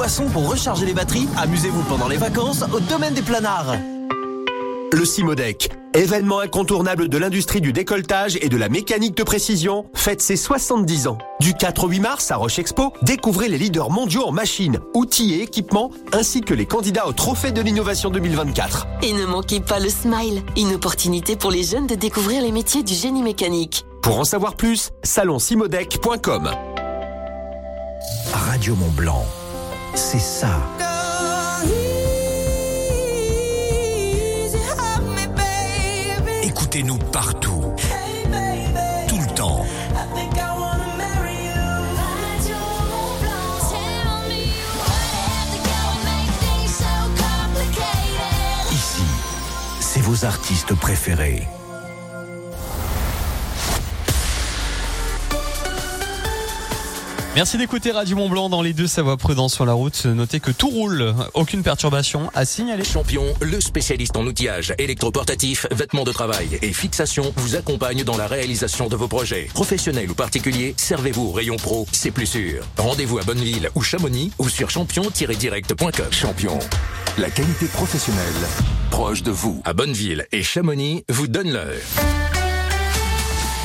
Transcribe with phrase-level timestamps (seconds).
[0.00, 1.28] boissons pour recharger les batteries.
[1.36, 3.76] Amusez-vous pendant les vacances au domaine des planards.
[4.94, 10.22] Le Simodec, événement incontournable de l'industrie du décolletage et de la mécanique de précision, fête
[10.22, 11.18] ses 70 ans.
[11.40, 15.34] Du 4 au 8 mars à Roche Expo, découvrez les leaders mondiaux en machines, outils
[15.34, 18.86] et équipements, ainsi que les candidats au Trophée de l'innovation 2024.
[19.02, 22.82] Et ne manquez pas le Smile, une opportunité pour les jeunes de découvrir les métiers
[22.82, 23.84] du génie mécanique.
[24.00, 26.52] Pour en savoir plus, salonsimodec.com.
[28.32, 29.26] Radio Mont Blanc,
[30.00, 30.58] c'est ça.
[36.42, 37.62] Écoutez-nous partout.
[39.08, 39.66] Tout le temps.
[48.72, 49.02] Ici,
[49.80, 51.46] c'est vos artistes préférés.
[57.36, 60.04] Merci d'écouter Radio Mont Blanc dans les deux Savoie prudence sur la route.
[60.04, 62.82] Notez que tout roule, aucune perturbation à signaler.
[62.82, 68.26] Champion, le spécialiste en outillage, électroportatif, vêtements de travail et fixation vous accompagne dans la
[68.26, 69.48] réalisation de vos projets.
[69.54, 72.64] Professionnels ou particuliers, servez-vous au rayon pro, c'est plus sûr.
[72.76, 76.10] Rendez-vous à Bonneville ou Chamonix ou sur champion-direct.com.
[76.10, 76.58] Champion,
[77.16, 78.26] la qualité professionnelle
[78.90, 79.62] proche de vous.
[79.64, 82.29] À Bonneville et Chamonix vous donne l'heure.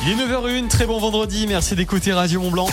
[0.07, 2.67] Il est 9h01, très bon vendredi, merci d'écouter Radio Mont Blanc.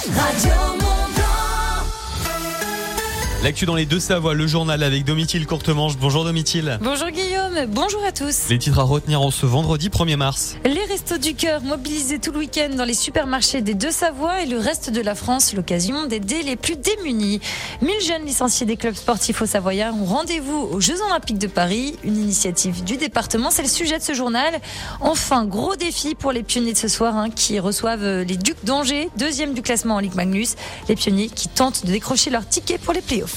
[3.43, 5.97] L'actu dans les deux Savoies, le journal avec Domitil Courtemanche.
[5.97, 6.79] Bonjour Domitil.
[6.81, 8.49] Bonjour Guillaume, bonjour à tous.
[8.49, 10.55] Les titres à retenir en ce vendredi 1er mars.
[10.65, 14.47] Les Restos du Cœur mobilisés tout le week-end dans les supermarchés des deux Savoies et
[14.47, 17.41] le reste de la France, l'occasion d'aider les plus démunis.
[17.81, 21.97] 1000 jeunes licenciés des clubs sportifs au Savoyard ont rendez-vous aux Jeux Olympiques de Paris,
[22.05, 23.51] une initiative du département.
[23.51, 24.55] C'est le sujet de ce journal.
[25.01, 29.11] Enfin, gros défi pour les pionniers de ce soir hein, qui reçoivent les Ducs d'Angers,
[29.17, 30.55] deuxième du classement en Ligue Magnus.
[30.89, 33.32] Les pionniers qui tentent de décrocher leur ticket pour les playoffs.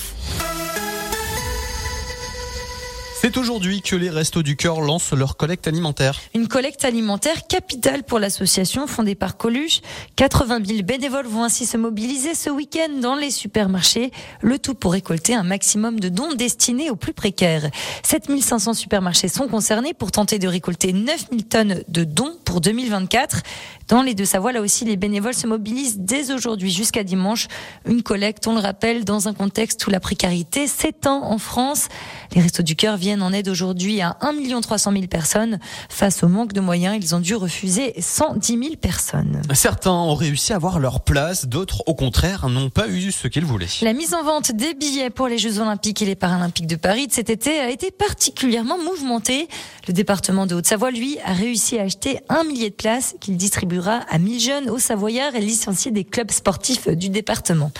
[3.25, 6.21] C'est aujourd'hui que les Restos du Cœur lancent leur collecte alimentaire.
[6.35, 9.81] Une collecte alimentaire capitale pour l'association fondée par Coluche.
[10.15, 14.11] 80 000 bénévoles vont ainsi se mobiliser ce week-end dans les supermarchés,
[14.41, 17.71] le tout pour récolter un maximum de dons destinés aux plus précaires.
[18.03, 23.41] 7500 supermarchés sont concernés pour tenter de récolter 9000 tonnes de dons pour 2024.
[23.87, 27.47] Dans les deux Savoies, là aussi, les bénévoles se mobilisent dès aujourd'hui jusqu'à dimanche.
[27.85, 31.87] Une collecte, on le rappelle, dans un contexte où la précarité s'étend en France.
[32.33, 35.59] Les Restos du Cœur viennent en aide aujourd'hui à 1 300 000 personnes.
[35.89, 39.43] Face au manque de moyens, ils ont dû refuser 110 000 personnes.
[39.53, 43.45] Certains ont réussi à avoir leur place, d'autres, au contraire, n'ont pas eu ce qu'ils
[43.45, 43.67] voulaient.
[43.83, 47.05] La mise en vente des billets pour les Jeux Olympiques et les Paralympiques de Paris
[47.05, 49.47] de cet été a été particulièrement mouvementée.
[49.87, 53.74] Le département de Haute-Savoie, lui, a réussi à acheter un millier de places qu'il distribue
[54.09, 57.71] à 1000 jeunes au Savoyard et licenciés des clubs sportifs du département.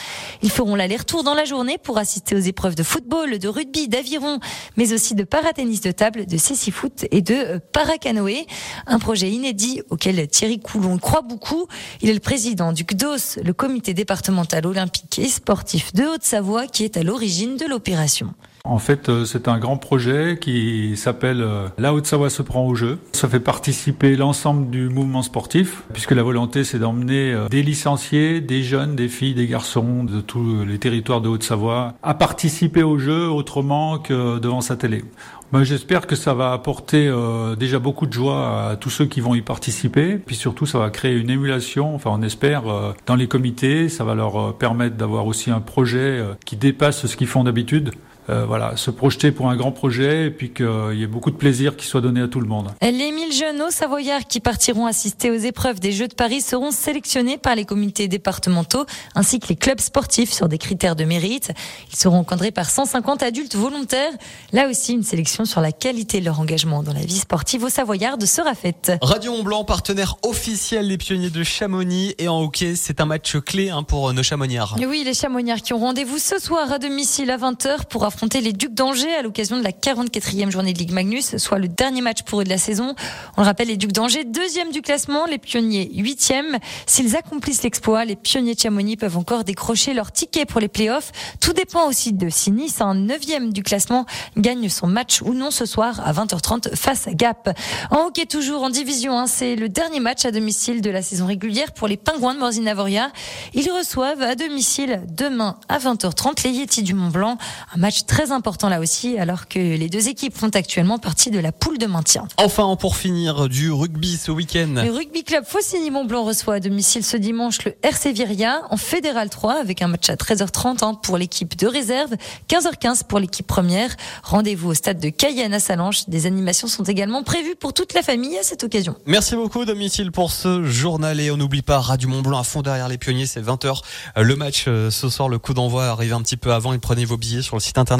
[0.41, 4.39] Ils feront l'aller-retour dans la journée pour assister aux épreuves de football, de rugby, d'aviron,
[4.77, 8.45] mais aussi de paratennis de table, de cécifoot et de paracanoë.
[8.87, 11.67] Un projet inédit auquel Thierry Coulon croit beaucoup.
[12.01, 16.83] Il est le président du CDOS, le comité départemental olympique et sportif de Haute-Savoie, qui
[16.83, 18.33] est à l'origine de l'opération.
[18.65, 21.45] En fait, c'est un grand projet qui s'appelle
[21.77, 22.97] La Haute-Savoie se prend au jeu.
[23.13, 28.63] Ça fait participer l'ensemble du mouvement sportif, puisque la volonté, c'est d'emmener des licenciés, des
[28.63, 33.29] jeunes, des filles, des garçons de tous les territoires de Haute-Savoie à participer au jeu
[33.29, 35.03] autrement que devant sa télé.
[35.51, 39.21] Ben, J'espère que ça va apporter euh, déjà beaucoup de joie à tous ceux qui
[39.21, 40.17] vont y participer.
[40.17, 43.87] Puis surtout, ça va créer une émulation, enfin on espère, euh, dans les comités.
[43.87, 47.91] Ça va leur euh, permettre d'avoir aussi un projet qui dépasse ce qu'ils font d'habitude.
[48.29, 51.35] Euh, voilà, se projeter pour un grand projet et puis qu'il y ait beaucoup de
[51.35, 52.71] plaisir qui soit donné à tout le monde.
[52.81, 56.71] Les 1000 jeunes au Savoyards qui partiront assister aux épreuves des Jeux de Paris seront
[56.71, 61.51] sélectionnés par les comités départementaux ainsi que les clubs sportifs sur des critères de mérite.
[61.91, 64.11] Ils seront encadrés par 150 adultes volontaires.
[64.53, 67.69] Là aussi, une sélection sur la qualité de leur engagement dans la vie sportive au
[67.69, 68.91] Savoyard sera faite.
[69.03, 73.37] Radio Mont Blanc, partenaire officiel des pionniers de Chamonix et en hockey, c'est un match
[73.37, 74.77] clé hein, pour nos Chamonniards.
[74.79, 78.53] Oui, les Chamonniards qui ont rendez-vous ce soir à domicile à 20h pour affronter les
[78.53, 82.23] Ducs d'Angers à l'occasion de la 44e journée de Ligue Magnus, soit le dernier match
[82.23, 82.95] pour eux de la saison.
[83.37, 86.57] On le rappelle, les Ducs d'Angers, deuxième du classement, les pionniers huitième.
[86.85, 91.11] S'ils accomplissent l'exploit, les pionniers de Chamonix peuvent encore décrocher leur ticket pour les playoffs.
[91.39, 94.05] Tout dépend aussi de si Nice, un neuvième du classement,
[94.37, 97.57] gagne son match ou non ce soir à 20h30 face à Gap.
[97.91, 101.25] En hockey toujours en division 1, c'est le dernier match à domicile de la saison
[101.25, 103.11] régulière pour les Pingouins de Morzine-Avoria.
[103.53, 107.37] Ils reçoivent à domicile demain à 20h30 les Yetis du Mont Blanc.
[107.73, 111.31] Un match match très important là aussi, alors que les deux équipes font actuellement partie
[111.31, 112.27] de la poule de maintien.
[112.37, 114.83] Enfin, pour finir, du rugby ce week-end.
[114.83, 119.59] Le rugby club Faucigny-Mont-Blanc reçoit à domicile ce dimanche le RC Viria en Fédéral 3
[119.59, 122.15] avec un match à 13h30 hein, pour l'équipe de réserve,
[122.49, 123.89] 15h15 pour l'équipe première.
[124.23, 126.07] Rendez-vous au stade de Cayenne à Salanches.
[126.07, 128.95] Des animations sont également prévues pour toute la famille à cette occasion.
[129.05, 132.61] Merci beaucoup domicile pour ce journal et on n'oublie pas Radio Mont Blanc à fond
[132.61, 133.81] derrière les pionniers, c'est 20h.
[134.15, 137.05] Le match euh, ce soir, le coup d'envoi arrive un petit peu avant et prenez
[137.05, 137.94] vos billets sur le site internet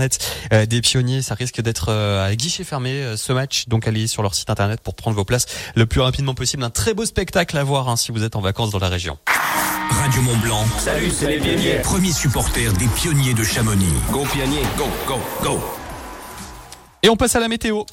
[0.54, 1.22] euh, des pionniers.
[1.22, 4.80] Ça risque d'être euh, à guichet fermé ce match, donc allez sur leur site internet
[4.82, 5.46] pour prendre vos places
[5.76, 6.64] le plus rapidement possible.
[6.64, 9.18] Un très beau spectacle à voir hein, si vous êtes en vacances dans la région.
[9.90, 10.66] Radio Mont Blanc.
[10.78, 11.80] Salut, c'est les pionniers.
[11.84, 13.94] Premier supporter des pionniers de Chamonix.
[14.12, 15.60] Go pionniers, go, go, go.
[17.04, 17.84] Et on passe à la météo.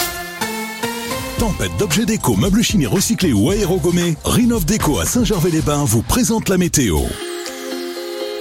[1.39, 6.57] Tempête d'objets déco, meubles chimiques recyclés ou aérogommés, Rinov Déco à Saint-Gervais-les-Bains vous présente la
[6.57, 7.01] météo.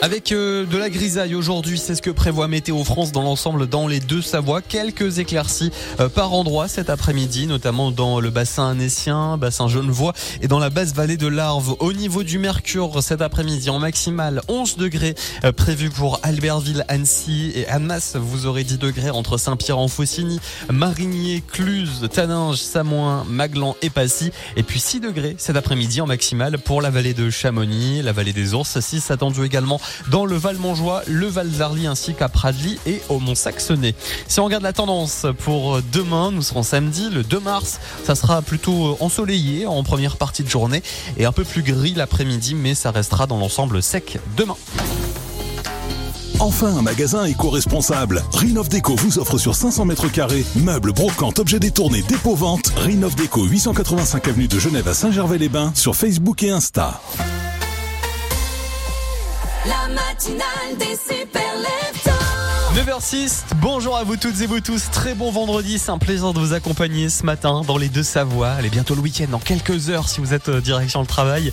[0.04, 3.86] Avec euh, de la grisaille aujourd'hui, c'est ce que prévoit Météo France dans l'ensemble dans
[3.86, 4.64] les deux Savoies.
[4.64, 10.48] Quelques éclaircies euh, par endroit cet après-midi, notamment dans le bassin annécien, bassin genevois et
[10.48, 11.76] dans la basse vallée de l'Arve.
[11.78, 15.14] Au niveau du mercure cet après-midi, en maximal 11 degrés
[15.44, 18.16] euh, prévu pour Albertville, Annecy et Annemasse.
[18.16, 20.40] Vous aurez 10 degrés entre Saint-Pierre-en-Faucigny,
[20.72, 24.32] Marigny, Cluse, Taninges, Samoin, Maglan et Passy.
[24.56, 28.34] Et puis 6 degrés cet après-midi en maximal pour la vallée de Chamonix, la vallée
[28.34, 28.80] des Ours.
[28.80, 33.20] 6 attendu également dans le Val Montjoie, le Val d'Arly ainsi qu'à Pradly et au
[33.20, 33.96] Mont Saxonnet.
[34.28, 38.42] Si on regarde la tendance pour demain, nous serons samedi, le 2 mars, ça sera
[38.42, 40.84] plutôt ensoleillé en première partie de journée
[41.18, 44.56] et un peu plus gris l'après-midi, mais ça restera dans l'ensemble sec demain.
[46.40, 48.24] Enfin, un magasin éco-responsable.
[48.34, 52.74] Rinov Déco vous offre sur 500 mètres carrés meubles, brocantes, objets détournés, dépôt-vente.
[52.78, 57.00] Rinov Déco, 885 avenue de Genève à Saint-Gervais-les-Bains sur Facebook et Insta.
[59.66, 61.42] La matinale des super
[62.74, 66.40] 9h06, bonjour à vous toutes et vous tous, très bon vendredi, c'est un plaisir de
[66.40, 68.50] vous accompagner ce matin dans les deux Savoies.
[68.50, 71.52] Allez, bientôt le week-end, dans quelques heures si vous êtes euh, direction le travail.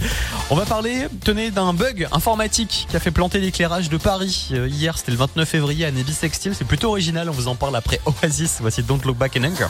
[0.48, 4.50] On va parler, tenez, d'un bug informatique qui a fait planter l'éclairage de Paris.
[4.52, 7.56] Euh, hier, c'était le 29 février à Nevis Sextile, c'est plutôt original, on vous en
[7.56, 8.58] parle après Oasis.
[8.60, 9.66] Voici Don't Look Back in Anger.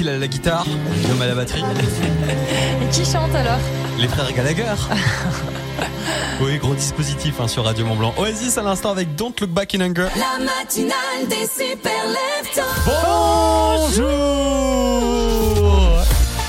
[0.00, 0.64] Domitil à la guitare,
[1.02, 1.62] Guillaume à la batterie,
[2.82, 3.58] Et qui chante alors
[3.98, 4.64] les frères Gallagher.
[6.40, 8.14] oui, gros dispositif hein, sur Radio Mont Blanc.
[8.16, 10.08] Oasis à l'instant avec Don't Look Back in Anger.
[10.16, 11.92] La matinale des super.
[12.86, 14.08] Bonjour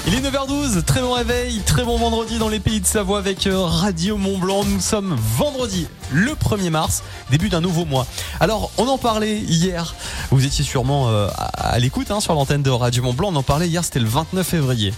[0.07, 3.47] Il est 9h12, très bon réveil, très bon vendredi dans les pays de Savoie avec
[3.47, 4.63] euh, Radio Mont Blanc.
[4.63, 8.07] Nous sommes vendredi, le 1er mars, début d'un nouveau mois.
[8.39, 9.93] Alors, on en parlait hier,
[10.29, 11.27] vous étiez sûrement euh,
[11.71, 14.07] à, l'écoute hein, sur l'antenne de Radio Mont Blanc, on en parlait hier, c'était le
[14.07, 14.93] 29 février.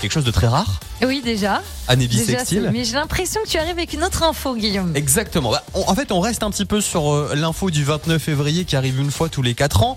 [0.00, 1.62] Quelque chose de très rare, Oui, déjà.
[1.88, 4.94] année c'est- mais j'ai l'impression que tu arrives avec une autre info, Guillaume.
[4.96, 5.50] Exactement.
[5.52, 8.64] Bah, on- en fait, on reste un petit peu sur euh, l'info du 29 février
[8.64, 9.96] qui arrive une fois tous les 4 ans.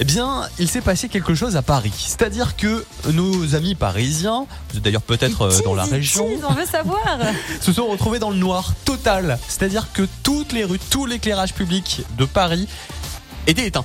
[0.00, 1.92] Eh bien, il s'est passé quelque chose à Paris.
[1.96, 6.66] C'est-à-dire que nos amis parisiens, vous êtes d'ailleurs peut-être euh, dans la région, on veut
[6.66, 7.00] savoir.
[7.60, 9.38] se sont retrouvés dans le noir total.
[9.48, 12.68] C'est-à-dire que toutes les rues, tout l'éclairage public de Paris
[13.46, 13.84] était éteint.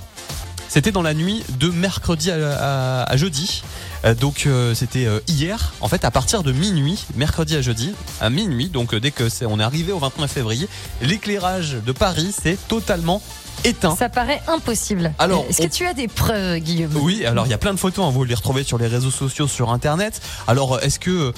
[0.74, 3.62] C'était dans la nuit de mercredi à, à- à jeudi.
[4.06, 7.94] Euh, Donc euh, c'était euh, hier, en fait à partir de minuit, mercredi à jeudi,
[8.20, 10.68] à minuit, donc dès que c'est, on est arrivé au 29 février,
[11.04, 13.22] l'éclairage de Paris s'est totalement
[13.64, 13.96] éteint.
[13.96, 15.14] Ça paraît impossible.
[15.20, 16.92] Alors, Est-ce on- que tu as des preuves, Guillaume?
[16.96, 19.12] Oui, alors il y a plein de photos, hein, vous les retrouvez sur les réseaux
[19.12, 20.22] sociaux, sur internet.
[20.48, 21.34] Alors est-ce que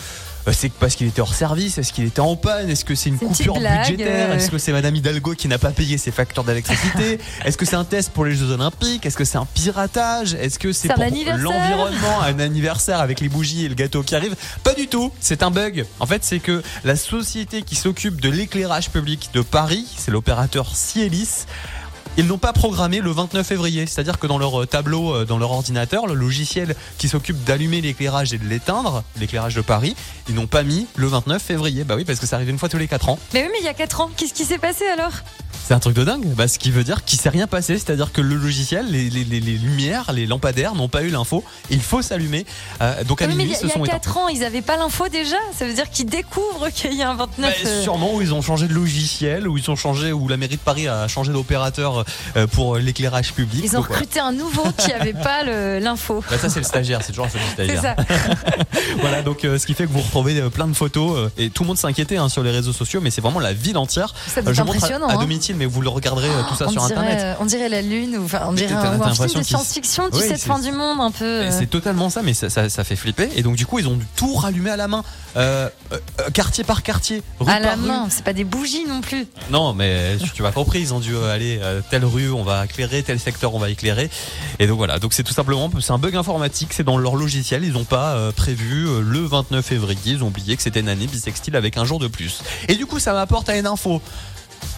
[0.54, 2.70] c'est parce qu'il était hors service Est-ce qu'il était en panne?
[2.70, 4.32] Est-ce que c'est une coupure budgétaire?
[4.32, 4.36] Euh.
[4.36, 7.20] Est-ce que c'est Madame Hidalgo qui n'a pas payé ses factures d'électricité?
[7.46, 9.06] Est-ce que c'est un test pour les Jeux Olympiques?
[9.06, 10.34] Est-ce que c'est un piratage?
[10.36, 14.36] Est-ce que c'est pour l'environnement, un anniversaire avec les bougies et le gâteau qui arrive?
[14.64, 15.86] Pas du tout, c'est un bug.
[16.00, 20.76] En fait, c'est que la société qui s'occupe de l'éclairage public de Paris, c'est l'opérateur
[20.76, 21.46] Cielis,
[22.18, 23.86] ils n'ont pas programmé le 29 février.
[23.88, 27.82] C'est-à-dire que dans leur euh, tableau, euh, dans leur ordinateur, le logiciel qui s'occupe d'allumer
[27.82, 29.96] l'éclairage et de l'éteindre, l'éclairage de Paris,
[30.30, 31.84] ils n'ont pas mis le 29 février.
[31.84, 33.20] Bah oui, parce que ça arrive une fois tous les 4 ans.
[33.34, 35.12] Mais oui, mais il y a 4 ans, qu'est-ce qui s'est passé alors?
[35.68, 36.26] C'est un truc de dingue.
[36.36, 37.80] Bah, ce qui veut dire qu'il s'est rien passé.
[37.80, 41.44] C'est-à-dire que le logiciel, les, les- les- les lumières, les lampadaires n'ont pas eu l'info.
[41.72, 42.46] Il faut s'allumer.
[42.82, 43.94] Euh, donc à Oui, mais il minuit, y a- se il y sont a éteints.
[43.98, 45.38] 4 ans, ils n'avaient pas l'info déjà.
[45.58, 47.64] Ça veut dire qu'ils découvrent qu'il y a un 29.
[47.64, 50.38] Bah, euh, sûrement où ils ont changé de logiciel, où ils ont changé, où la
[50.38, 52.06] mairie de Paris a changé d'opérateur
[52.38, 53.62] euh, pour l'éclairage public.
[53.66, 55.44] Ils ont Donc, recruté un nouveau qui n'avait pas
[55.80, 56.24] l'info.
[56.30, 57.82] Bah, ça c'est le stagiaire, c'est toujours un C'est stagiaire.
[57.82, 57.96] ça.
[59.02, 61.50] Voilà, donc euh, ce qui fait que vous retrouvez euh, plein de photos euh, et
[61.50, 64.14] tout le monde s'inquiétait hein, sur les réseaux sociaux, mais c'est vraiment la ville entière.
[64.28, 65.18] Ça être je montre à- impressionnant, à, hein.
[65.56, 67.20] Mais vous le regarderez euh, tout ça on, sur dirait, internet.
[67.22, 70.28] euh, on dirait la lune, ou enfin, on dirait un, film de science-fiction, tu Oui,
[70.28, 71.26] sais, de fin du monde un peu.
[71.26, 71.52] Euh.
[71.52, 73.30] C'est totalement ça, mais ça, ça, ça fait flipper.
[73.36, 75.04] Et donc du coup, ils ont dû tout rallumer à la main,
[75.38, 77.88] euh, euh, euh, quartier par quartier, rue À la par rue.
[77.88, 79.28] main, c'est pas des bougies non plus.
[79.50, 81.60] Non, mais tu, tu m'as compris, ils ont dû euh, aller
[81.90, 84.10] telle rue, on va éclairer, tel secteur, on va éclairer.
[84.60, 87.64] Et donc voilà, donc c'est tout simplement, c'est un bug informatique, c'est dans leur logiciel,
[87.64, 91.56] ils n'ont pas prévu le 29 février, ils ont oublié que c'était une année bisextile
[91.56, 92.42] avec un jour de plus.
[92.68, 94.02] Et du coup, ça m'apporte à une info.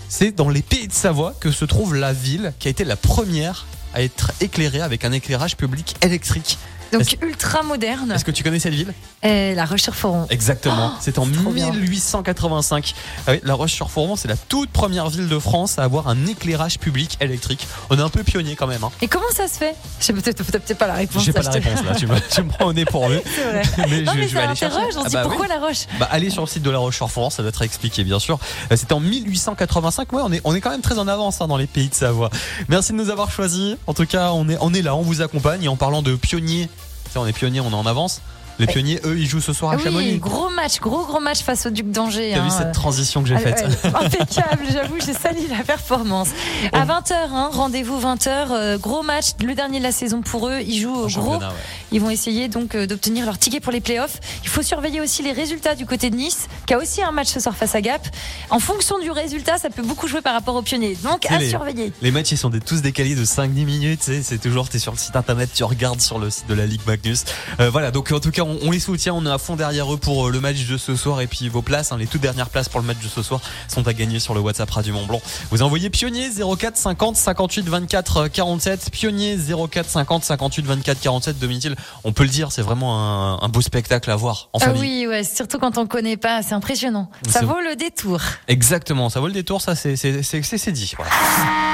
[0.09, 2.95] C'est dans les pays de Savoie que se trouve la ville qui a été la
[2.95, 6.57] première à être éclairée avec un éclairage public électrique.
[6.93, 8.11] Donc ultra moderne.
[8.11, 8.93] Est-ce que tu connais cette ville?
[9.23, 10.27] Et la Roche-sur-Foron.
[10.29, 10.91] Exactement.
[10.93, 11.71] Oh, c'est en trop bien.
[11.71, 12.93] 1885.
[13.25, 16.77] Ah oui, la Roche-sur-Foron, c'est la toute première ville de France à avoir un éclairage
[16.77, 17.67] public électrique.
[17.89, 18.83] On est un peu pionnier quand même.
[18.83, 18.91] Hein.
[19.01, 19.75] Et comment ça se fait?
[19.99, 21.23] Je sais peut-être peut-être pas la réponse.
[21.23, 21.95] J'ai pas la réponse là.
[21.95, 23.21] Tu me, tu me prends au nez pour eux.
[23.89, 24.77] Mais non, je- mais je vais aller chercher.
[24.95, 25.29] On se Ah bah oui.
[25.29, 25.85] pourquoi la Roche?
[25.99, 28.37] Bah, allez sur le site de la Roche-sur-Foron, ça doit être expliqué, bien sûr.
[28.71, 30.13] Euh, C'était en 1885.
[30.13, 31.95] Ouais, on est, on est quand même très en avance hein, dans les pays de
[31.95, 32.29] Savoie.
[32.69, 33.75] Merci de nous avoir choisis.
[33.87, 35.63] En tout cas, on est, on est là, on vous accompagne.
[35.63, 36.69] Et en parlant de pionniers,
[37.15, 38.21] on est pionniers, on est en avance.
[38.59, 40.17] Les pionniers, eux, ils jouent ce soir à Ah oui, Chamonix.
[40.17, 42.31] gros match, gros gros match face au Duc d'Angers.
[42.33, 42.55] T'as vu hein.
[42.57, 46.29] cette transition que j'ai Ah, faite ouais, Impeccable, j'avoue, j'ai sali la performance.
[46.73, 50.59] À 20h, hein, rendez-vous 20h, euh, gros match, le dernier de la saison pour eux.
[50.65, 51.09] Ils jouent au gros.
[51.09, 51.53] championnat, ouais.
[51.91, 54.19] Ils vont essayer donc euh, d'obtenir leur ticket pour les playoffs.
[54.43, 57.27] Il faut surveiller aussi les résultats du côté de Nice, qui a aussi un match
[57.27, 58.07] ce soir face à Gap.
[58.49, 60.97] En fonction du résultat, ça peut beaucoup jouer par rapport aux pionniers.
[61.03, 61.91] Donc à les- surveiller.
[62.01, 64.97] Les matchs ils sont des, tous décalés de 5-10 minutes, c'est toujours t'es sur le
[64.97, 67.23] site internet, tu regardes sur le site de la Ligue Magnus.
[67.59, 69.93] Euh, voilà, donc en tout cas on, on les soutient, on est à fond derrière
[69.93, 72.21] eux pour euh, le match de ce soir et puis vos places, hein, les toutes
[72.21, 74.93] dernières places pour le match de ce soir sont à gagner sur le WhatsApp Radio
[74.93, 75.21] Mont Blanc.
[75.51, 79.37] Vous envoyez pionnier 04 50 58 24 euh, 47, pionnier
[79.69, 81.75] 04 50 58 24 47 Domitil.
[82.03, 85.05] On peut le dire, c'est vraiment un, un beau spectacle à voir en Ah famille.
[85.05, 87.09] oui, ouais, surtout quand on connaît pas, c'est impressionnant.
[87.29, 88.19] Ça vaut le détour.
[88.47, 90.93] Exactement, ça vaut le détour, ça c'est c'est c'est c'est- c'est dit.
[90.97, 91.11] Voilà.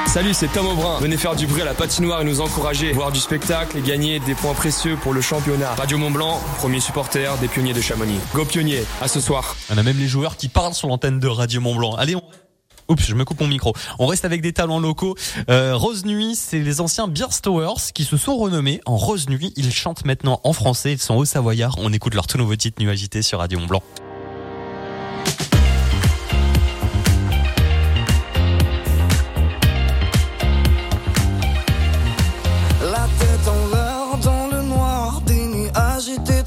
[0.07, 0.99] Salut, c'est Tom Aubrin.
[0.99, 4.19] Venez faire du bruit à la patinoire et nous encourager, voir du spectacle et gagner
[4.19, 5.73] des points précieux pour le championnat.
[5.75, 8.17] Radio Mont Blanc, premier supporter des pionniers de Chamonix.
[8.33, 9.57] Go pionniers, à ce soir.
[9.69, 11.93] On a même les joueurs qui parlent sur l'antenne de Radio Mont Blanc.
[11.95, 12.23] Allez, on...
[12.87, 13.73] Oups, je me coupe mon micro.
[13.99, 15.17] On reste avec des talents locaux.
[15.49, 19.51] Euh, Rose Nuit, c'est les anciens Beerstowers qui se sont renommés en Rose Nuit.
[19.57, 20.93] Ils chantent maintenant en français.
[20.93, 21.75] Ils sont au Savoyard.
[21.79, 23.83] On écoute leur tout nouveau titre Nuit agité sur Radio Mont Blanc.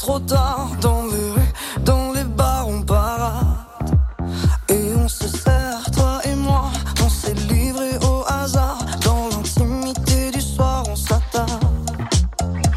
[0.06, 1.52] trop tard dans les rues,
[1.84, 3.90] dans les bars, on parade.
[4.68, 6.70] Et on se sert, toi et moi,
[7.04, 8.78] on s'est livré au hasard.
[9.02, 11.64] Dans l'intimité du soir, on s'attarde.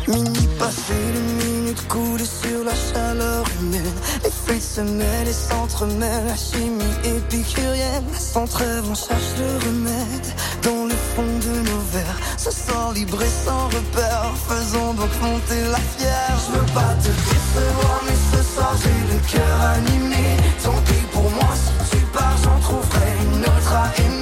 [0.07, 3.97] Minuit passé, les minutes coulées sur la chaleur humaine.
[4.23, 8.09] Les fruits se mêlent et s'entremêlent, la chimie épicurienne.
[8.17, 10.27] Sans trêve, on cherche le remède
[10.63, 12.19] dans le fond de nos verres.
[12.37, 16.35] Se sent libre et sans repère, faisons donc monter la fière.
[16.45, 20.37] Je veux pas te décevoir, mais ce soir j'ai le cœur animé.
[20.63, 24.18] Tant pis pour moi, si tu pars, j'en trouverai une autre à aimer.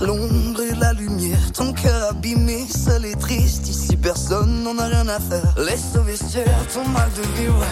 [0.00, 5.08] L'ombre et la lumière, ton cœur abîmé, seul et triste, ici personne n'en a rien
[5.08, 5.54] à faire.
[5.58, 7.64] Laisse au vestiaire ton mal de vivre,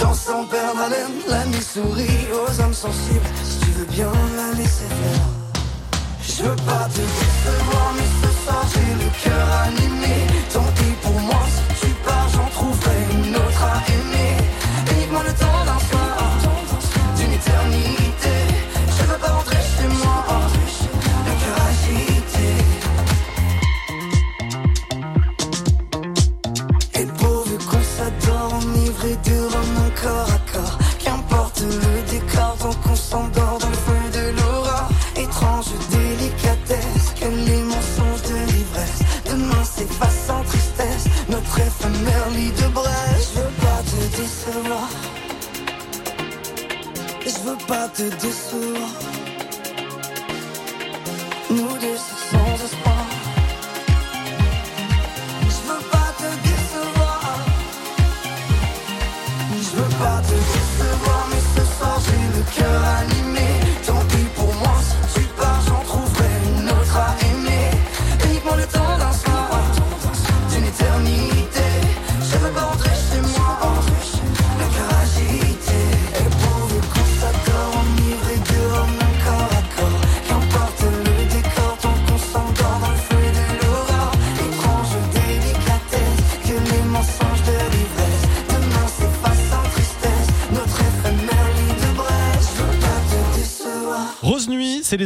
[0.00, 4.56] dans sans perdre haleine, la nuit sourit aux âmes sensibles, si tu veux bien la
[4.56, 5.26] laisser faire.
[6.22, 10.14] Je veux pas te décevoir, mais ce soir j'ai le cœur animé,
[10.52, 14.36] tant pis pour moi, si tu pars, j'en trouverai une autre à aimer,
[14.92, 15.73] uniquement le temps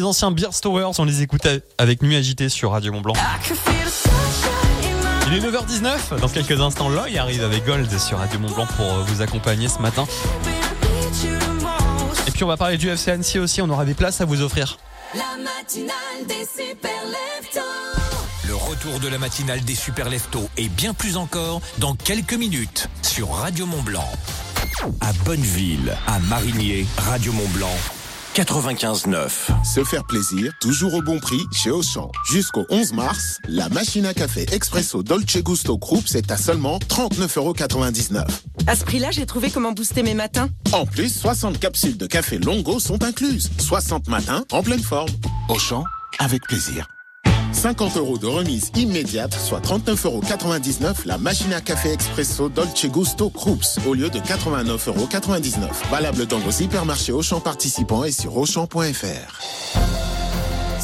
[0.09, 0.99] anciens Beer Stowers.
[0.99, 3.14] On les écoute avec Nuit Agitée sur Radio Mont Blanc.
[5.27, 6.21] Il est 9h19.
[6.21, 9.68] Dans quelques instants, Loy arrive avec Gold sur Radio Mont Blanc pour euh, vous accompagner
[9.68, 10.07] ce matin.
[12.27, 13.61] Et puis on va parler du FC Annecy aussi.
[13.61, 14.79] On aura des places à vous offrir.
[15.14, 17.61] La matinale des super leftos.
[18.47, 22.88] Le retour de la matinale des super leftos et bien plus encore dans quelques minutes
[23.03, 24.09] sur Radio Mont Blanc.
[25.03, 27.98] À Bonneville, à Marigné, Radio Mont Blanc.
[28.35, 29.29] 95.9.
[29.64, 32.11] Se faire plaisir, toujours au bon prix chez Auchan.
[32.31, 38.25] Jusqu'au 11 mars, la machine à café Expresso Dolce Gusto Krups est à seulement 39,99€.
[38.67, 40.49] À ce prix-là, j'ai trouvé comment booster mes matins.
[40.73, 43.51] En plus, 60 capsules de café Longo sont incluses.
[43.59, 45.11] 60 matins en pleine forme.
[45.49, 45.85] Auchan,
[46.19, 46.87] avec plaisir.
[47.53, 53.79] 50 euros de remise immédiate, soit 39,99€ la machine à café Expresso Dolce Gusto Krups
[53.87, 55.91] au lieu de 89,99€.
[55.91, 60.17] Valable dans vos hypermarchés Auchan participants et sur Auchan.fr.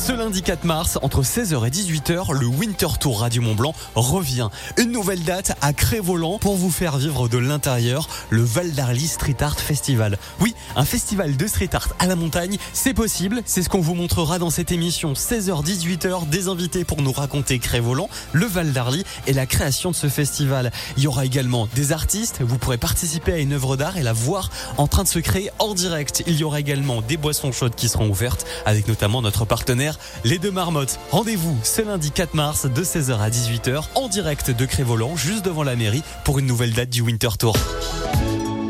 [0.07, 4.51] Ce lundi 4 mars, entre 16h et 18h, le Winter Tour Radio Mont Blanc revient.
[4.77, 9.37] Une nouvelle date à Crévolant pour vous faire vivre de l'intérieur le Val d'Arly Street
[9.41, 10.19] Art Festival.
[10.41, 13.41] Oui, un festival de street art à la montagne, c'est possible.
[13.47, 16.29] C'est ce qu'on vous montrera dans cette émission 16h-18h.
[16.29, 20.71] Des invités pour nous raconter Crévolant, le Val d'Arly et la création de ce festival.
[20.99, 22.43] Il y aura également des artistes.
[22.43, 25.51] Vous pourrez participer à une œuvre d'art et la voir en train de se créer
[25.61, 26.25] en direct.
[26.27, 29.94] Il y aura également des boissons chaudes qui seront ouvertes avec notamment notre partenaire
[30.25, 30.99] les deux marmottes.
[31.11, 35.63] Rendez-vous ce lundi 4 mars de 16h à 18h en direct de Crévolant, juste devant
[35.63, 37.57] la mairie, pour une nouvelle date du Winter Tour.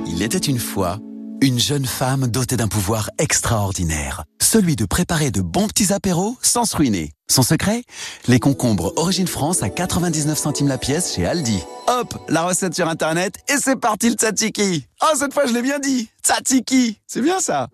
[0.06, 0.98] Il était une fois
[1.44, 6.64] une jeune femme dotée d'un pouvoir extraordinaire, celui de préparer de bons petits apéros sans
[6.64, 7.12] se ruiner.
[7.28, 7.82] Son secret?
[8.28, 11.58] Les concombres Origine France à 99 centimes la pièce chez Aldi.
[11.86, 14.86] Hop, la recette sur internet et c'est parti le tzatziki.
[15.02, 16.08] Oh, cette fois je l'ai bien dit.
[16.22, 17.68] Tzatziki, c'est bien ça.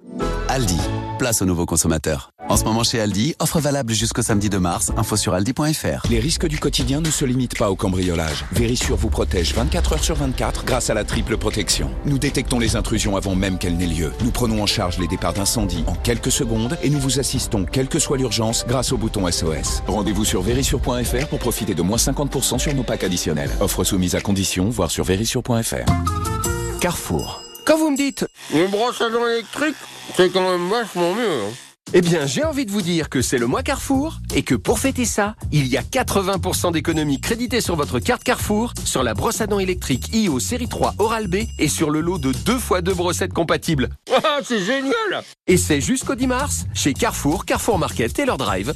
[0.48, 0.78] Aldi,
[1.20, 2.30] place aux nouveaux consommateurs.
[2.48, 6.08] En ce moment chez Aldi, offre valable jusqu'au samedi 2 mars, info sur aldi.fr.
[6.08, 8.46] Les risques du quotidien ne se limitent pas au cambriolage.
[8.52, 11.90] Vérissure vous protège 24 heures sur 24 grâce à la triple protection.
[12.06, 14.12] Nous détectons les intrusions avant même qu'elles n'aient lieu.
[14.24, 17.88] Nous prenons en charge les départs d'incendie en quelques secondes et nous vous assistons, quelle
[17.88, 19.82] que soit l'urgence, grâce au bouton SOS.
[19.86, 23.50] Rendez-vous sur vérissure.fr pour profiter de moins 50% sur nos packs additionnels.
[23.60, 26.80] Offre soumise à condition, voire sur vérissure.fr.
[26.80, 27.42] Carrefour.
[27.64, 29.76] Quand vous me dites une brosse à dents électrique,
[30.16, 31.22] c'est quand même vachement mieux.
[31.30, 31.50] hein.
[31.92, 34.78] Eh bien, j'ai envie de vous dire que c'est le mois Carrefour et que pour
[34.78, 39.40] fêter ça, il y a 80% d'économies créditées sur votre carte Carrefour, sur la brosse
[39.40, 42.94] à dents électrique IO série 3 Oral-B et sur le lot de 2 x 2
[42.94, 43.88] brossettes compatibles.
[44.12, 48.72] Ah, c'est génial Et c'est jusqu'au 10 mars chez Carrefour, Carrefour Market et leur drive.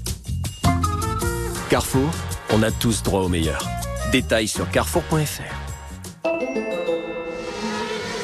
[1.71, 2.11] Carrefour,
[2.51, 3.65] on a tous droit au meilleur.
[4.11, 5.55] Détails sur carrefour.fr.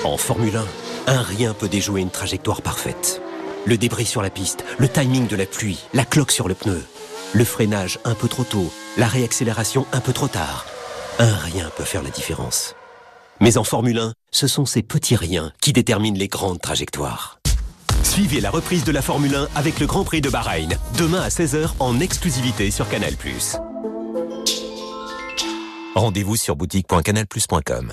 [0.02, 3.20] En Formule 1, un rien peut déjouer une trajectoire parfaite.
[3.66, 6.82] Le débris sur la piste, le timing de la pluie, la cloque sur le pneu,
[7.34, 10.64] le freinage un peu trop tôt, la réaccélération un peu trop tard.
[11.18, 12.74] Un rien peut faire la différence.
[13.40, 17.38] Mais en Formule 1, ce sont ces petits riens qui déterminent les grandes trajectoires.
[18.02, 21.28] Suivez la reprise de la Formule 1 avec le Grand Prix de Bahreïn, demain à
[21.28, 23.12] 16h en exclusivité sur Canal+.
[25.94, 27.92] Rendez-vous sur boutique.canalplus.com.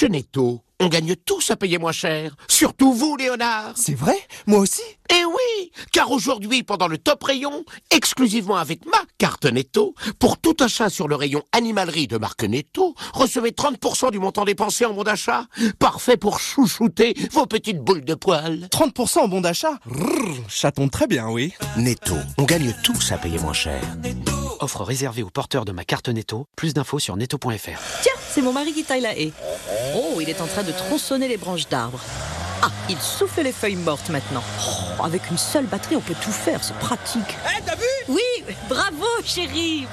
[0.00, 2.34] Chez Netto, on gagne tous à payer moins cher.
[2.48, 3.72] Surtout vous, Léonard.
[3.74, 4.16] C'est vrai?
[4.46, 4.80] Moi aussi?
[5.10, 10.56] Eh oui Car aujourd'hui, pendant le top rayon, exclusivement avec ma carte Netto, pour tout
[10.58, 15.02] achat sur le rayon animalerie de marque Netto, recevez 30% du montant dépensé en bon
[15.02, 15.44] d'achat.
[15.78, 18.68] Parfait pour chouchouter vos petites boules de poils.
[18.72, 19.78] 30% en bon d'achat?
[20.48, 21.52] Ça tombe très bien, oui.
[21.76, 23.82] Netto, on gagne tous à payer moins cher.
[24.62, 26.46] Offre réservée aux porteurs de ma carte Netto.
[26.54, 28.02] Plus d'infos sur netto.fr.
[28.02, 29.32] Tiens, c'est mon mari qui taille la haie.
[29.96, 32.00] Oh, il est en train de tronçonner les branches d'arbres.
[32.62, 34.42] Ah, il souffle les feuilles mortes maintenant.
[34.98, 37.36] Oh, avec une seule batterie, on peut tout faire, c'est pratique.
[37.56, 37.82] Eh, t'as vu?
[38.08, 39.86] Oui, bravo, chérie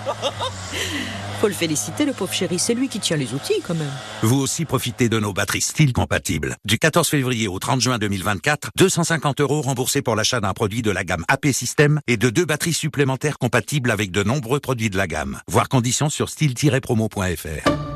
[1.40, 3.92] Faut le féliciter, le pauvre chéri, c'est lui qui tient les outils quand même.
[4.24, 6.58] Vous aussi profitez de nos batteries style compatibles.
[6.66, 10.92] Du 14 février au 30 juin 2024, 250 euros remboursés pour l'achat d'un produit de
[10.92, 14.98] la gamme AP System et de deux batteries supplémentaires compatibles avec de nombreux produits de
[14.98, 15.40] la gamme.
[15.48, 17.87] Voir conditions sur style-promo.fr.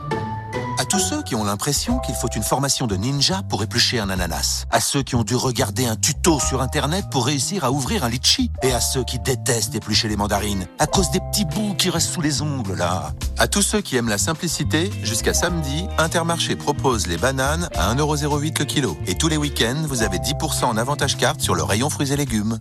[0.81, 4.09] À tous ceux qui ont l'impression qu'il faut une formation de ninja pour éplucher un
[4.09, 4.65] ananas.
[4.71, 8.09] À ceux qui ont dû regarder un tuto sur internet pour réussir à ouvrir un
[8.09, 8.49] litchi.
[8.63, 12.09] Et à ceux qui détestent éplucher les mandarines à cause des petits bouts qui restent
[12.09, 13.11] sous les ongles là.
[13.37, 18.57] À tous ceux qui aiment la simplicité, jusqu'à samedi, Intermarché propose les bananes à 1,08€
[18.57, 18.97] le kilo.
[19.05, 22.17] Et tous les week-ends, vous avez 10% en avantage carte sur le rayon fruits et
[22.17, 22.59] légumes.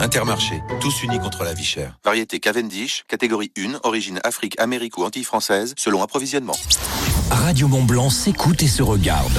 [0.00, 1.98] Intermarché, tous unis contre la vie chère.
[2.04, 6.56] Variété Cavendish, catégorie 1, origine Afrique, Amérique ou Antilles-Française, selon approvisionnement.
[7.30, 9.38] Radio Mont Blanc s'écoute et se regarde.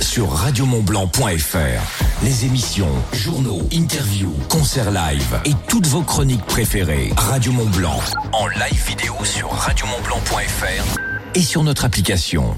[0.00, 2.24] Sur radiomontblanc.fr.
[2.24, 7.12] Les émissions, journaux, interviews, concerts live et toutes vos chroniques préférées.
[7.16, 8.00] Radio Mont Blanc.
[8.32, 10.98] En live vidéo sur radiomontblanc.fr
[11.34, 12.56] et sur notre application.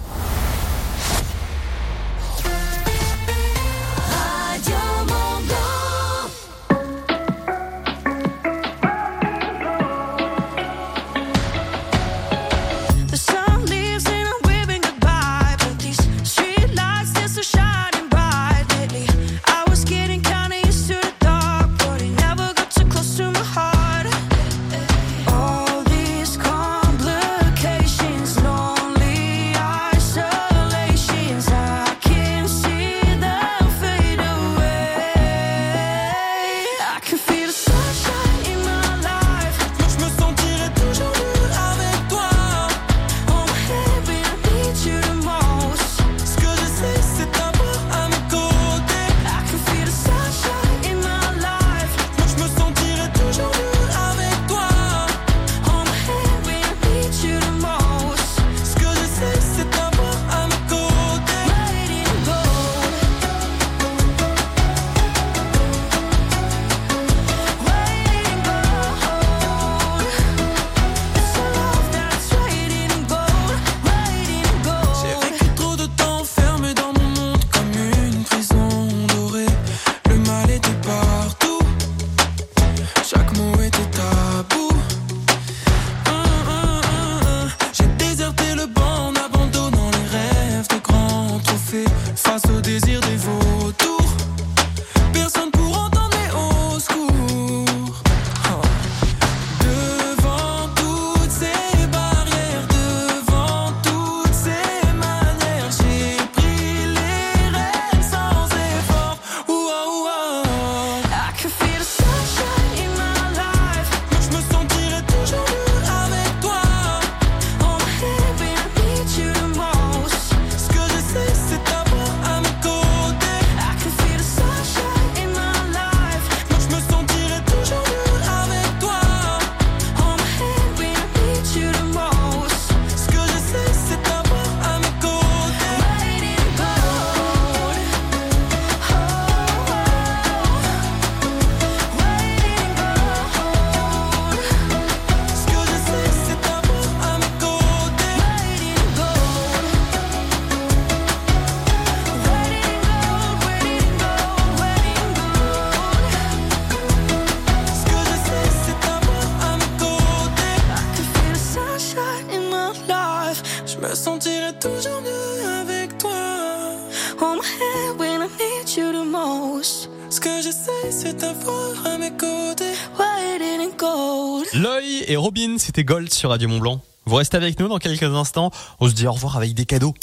[175.78, 176.80] C'était Gold sur Radio Mont Blanc.
[177.06, 178.50] Vous restez avec nous dans quelques instants.
[178.80, 179.94] On se dit au revoir avec des cadeaux.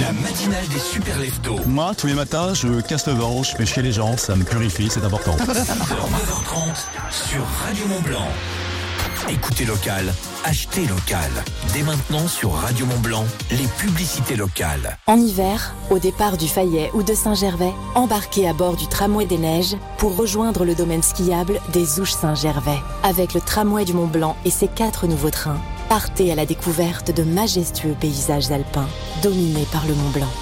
[0.00, 1.58] La matinale des super leftos.
[1.66, 4.44] Moi, tous les matins, je casse le vent, je fais chier les gens, ça me
[4.44, 5.36] purifie, c'est important.
[5.36, 5.48] 9h30
[7.10, 8.28] sur Radio Mont Blanc.
[9.28, 10.14] Écoutez local,
[10.44, 11.30] achetez local.
[11.72, 14.96] Dès maintenant sur Radio Mont Blanc, les publicités locales.
[15.06, 19.38] En hiver, au départ du Fayet ou de Saint-Gervais, embarquez à bord du tramway des
[19.38, 22.80] neiges pour rejoindre le domaine skiable des Ouches Saint-Gervais.
[23.02, 27.10] Avec le tramway du Mont Blanc et ses quatre nouveaux trains, partez à la découverte
[27.14, 28.88] de majestueux paysages alpins
[29.22, 30.32] dominés par le Mont Blanc.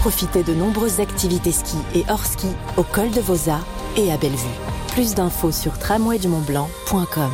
[0.00, 3.60] Profitez de nombreuses activités ski et hors ski au col de Vosa
[3.96, 4.46] et à Bellevue.
[4.88, 7.30] Plus d'infos sur tramwaydumontblanc.com.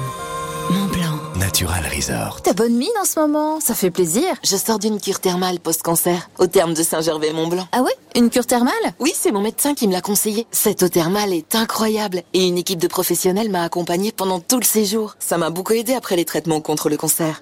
[0.71, 1.30] Mont Blanc.
[1.51, 2.43] Natural Resort.
[2.43, 4.29] T'as bonne mine en ce moment, ça fait plaisir.
[4.45, 7.67] Je sors d'une cure thermale post-cancer, au terme de Saint-Gervais-Mont-Blanc.
[7.73, 7.91] Ah ouais?
[8.15, 8.73] Une cure thermale?
[9.01, 10.47] Oui, c'est mon médecin qui me l'a conseillé.
[10.53, 14.65] Cette eau thermale est incroyable et une équipe de professionnels m'a accompagnée pendant tout le
[14.65, 15.17] séjour.
[15.19, 17.41] Ça m'a beaucoup aidé après les traitements contre le cancer.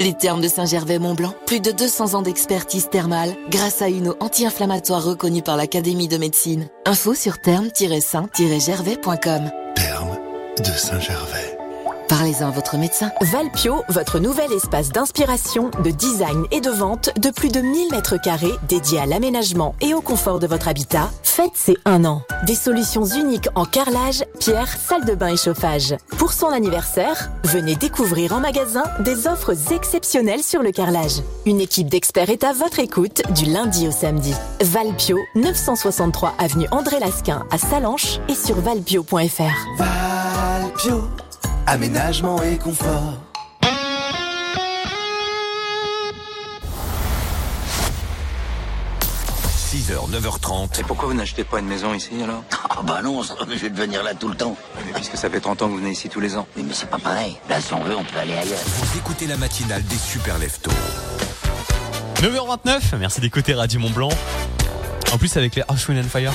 [0.00, 5.04] Les termes de Saint-Gervais-Mont-Blanc, plus de 200 ans d'expertise thermale grâce à une eau anti-inflammatoire
[5.04, 6.70] reconnue par l'Académie de médecine.
[6.86, 9.50] Info sur terme-saint-gervais.com.
[9.74, 10.18] Terme
[10.58, 11.55] de Saint-Gervais.
[12.08, 13.10] Parlez-en à votre médecin.
[13.20, 18.20] Valpio, votre nouvel espace d'inspiration, de design et de vente de plus de 1000 mètres
[18.20, 22.22] carrés dédié à l'aménagement et au confort de votre habitat, faites ses un an.
[22.46, 25.96] Des solutions uniques en carrelage, pierre, salle de bain et chauffage.
[26.16, 31.22] Pour son anniversaire, venez découvrir en magasin des offres exceptionnelles sur le carrelage.
[31.44, 34.34] Une équipe d'experts est à votre écoute du lundi au samedi.
[34.60, 39.78] Valpio, 963 avenue André Lasquin à Salanches et sur valpio.fr.
[39.78, 41.02] Valpio,
[41.66, 43.20] aménagement et confort.
[49.92, 50.80] h 9h30.
[50.80, 52.42] Et pourquoi vous n'achetez pas une maison ici alors?
[52.70, 54.56] Ah bah non, ça, je vais devenir là tout le temps.
[54.84, 56.46] Mais puisque ça fait 30 ans que vous venez ici tous les ans.
[56.56, 57.36] Oui, mais c'est pas pareil.
[57.48, 58.58] Là, si on veut, on peut aller ailleurs.
[58.64, 60.70] Vous écoutez la matinale des super leftos.
[62.16, 64.10] 9h29, merci d'écouter Radio Mont Blanc.
[65.12, 66.32] En plus avec les Earth, Wind and Fire.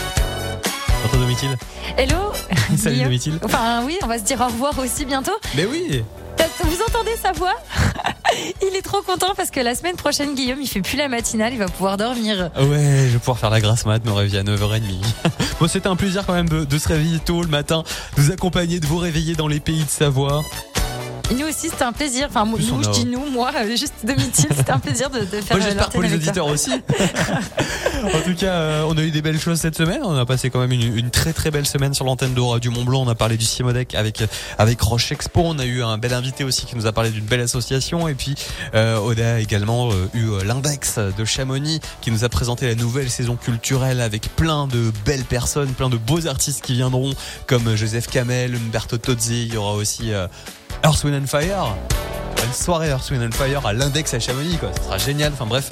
[1.03, 1.57] Dans ton domicile.
[1.97, 2.31] Hello
[2.77, 3.03] Salut Guillaume.
[3.05, 3.39] domicile.
[3.43, 5.31] Enfin oui, on va se dire au revoir aussi bientôt.
[5.55, 6.03] Mais oui
[6.37, 7.53] T'as- Vous entendez sa voix
[8.61, 11.51] Il est trop content parce que la semaine prochaine, Guillaume, il fait plus la matinale,
[11.53, 12.49] il va pouvoir dormir.
[12.57, 14.81] Ouais, je vais pouvoir faire la grasse mat, me réveiller à 9h30.
[15.59, 17.83] bon, c'était un plaisir quand même de, de se réveiller tôt le matin,
[18.15, 20.43] de vous accompagner, de vous réveiller dans les pays de Savoie.
[21.37, 22.27] Nous aussi, c'était un plaisir.
[22.29, 25.25] Enfin, nous, je a- dis nous, moi, euh, juste domicile, c'était un plaisir de, de
[25.25, 26.71] faire Moi, euh, j'espère pour les auditeurs aussi.
[28.03, 30.01] en tout cas, euh, on a eu des belles choses cette semaine.
[30.03, 32.71] On a passé quand même une, une très très belle semaine sur l'antenne de Radio
[32.71, 33.01] Mont Blanc.
[33.03, 34.23] On a parlé du Simodec avec
[34.57, 35.41] avec Roche Expo.
[35.43, 38.07] On a eu un bel invité aussi qui nous a parlé d'une belle association.
[38.07, 38.35] Et puis,
[38.75, 42.75] euh, on a également euh, eu euh, l'index de Chamonix qui nous a présenté la
[42.75, 47.13] nouvelle saison culturelle avec plein de belles personnes, plein de beaux artistes qui viendront
[47.47, 49.45] comme Joseph Kamel, Umberto Tozzi.
[49.47, 50.27] Il y aura aussi euh,
[50.83, 51.75] Earth, Wind and Fire
[52.43, 54.71] une soirée Earth, Wind and Fire à l'index à Chamonix quoi.
[54.75, 55.31] Ce sera génial.
[55.33, 55.69] Enfin bref,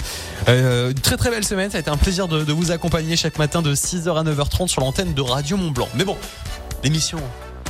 [0.48, 1.72] euh, une très très belle semaine.
[1.72, 4.68] Ça a été un plaisir de, de vous accompagner chaque matin de 6h à 9h30
[4.68, 5.90] sur l'antenne de Radio Mont Blanc.
[5.96, 6.16] Mais bon,
[6.84, 7.20] l'émission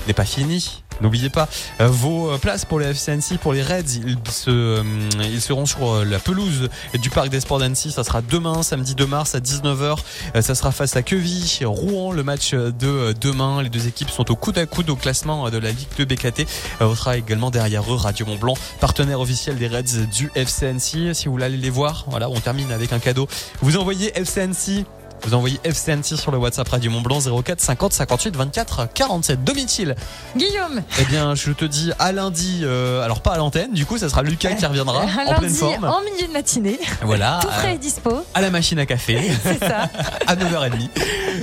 [0.09, 0.83] n'est pas finie.
[1.01, 1.47] N'oubliez pas
[1.79, 4.01] euh, vos euh, places pour les FCNC, pour les Reds.
[4.05, 4.83] Ils, se, euh,
[5.23, 6.67] ils seront sur la pelouse
[6.99, 7.91] du parc des sports d'Annecy.
[7.91, 9.97] Ça sera demain, samedi 2 mars à 19h.
[10.35, 12.11] Euh, ça sera face à Queville, Rouen.
[12.11, 13.61] Le match de demain.
[13.61, 16.45] Les deux équipes sont au coude à coude au classement de la Ligue 2 BKT.
[16.81, 21.13] On sera également derrière eux, Radio Mont Blanc, partenaire officiel des Reds du FCNC.
[21.13, 23.27] Si vous voulez aller les voir, voilà, on termine avec un cadeau.
[23.61, 24.85] Vous envoyez FCNC
[25.23, 29.43] vous envoyez FCNC sur le WhatsApp Radio Mont Blanc 04 50 58 24 47.
[29.43, 29.95] Domicile.
[30.35, 33.97] Guillaume Eh bien, je te dis à lundi, euh, alors pas à l'antenne, du coup,
[33.97, 35.83] ça sera Lucas qui reviendra Un en pleine lundi, forme.
[35.85, 36.79] en milieu de matinée.
[37.01, 37.39] Voilà.
[37.43, 38.23] Tout frais et dispo.
[38.33, 39.19] à la machine à café.
[39.43, 39.89] C'est ça.
[40.27, 40.89] à 9h30.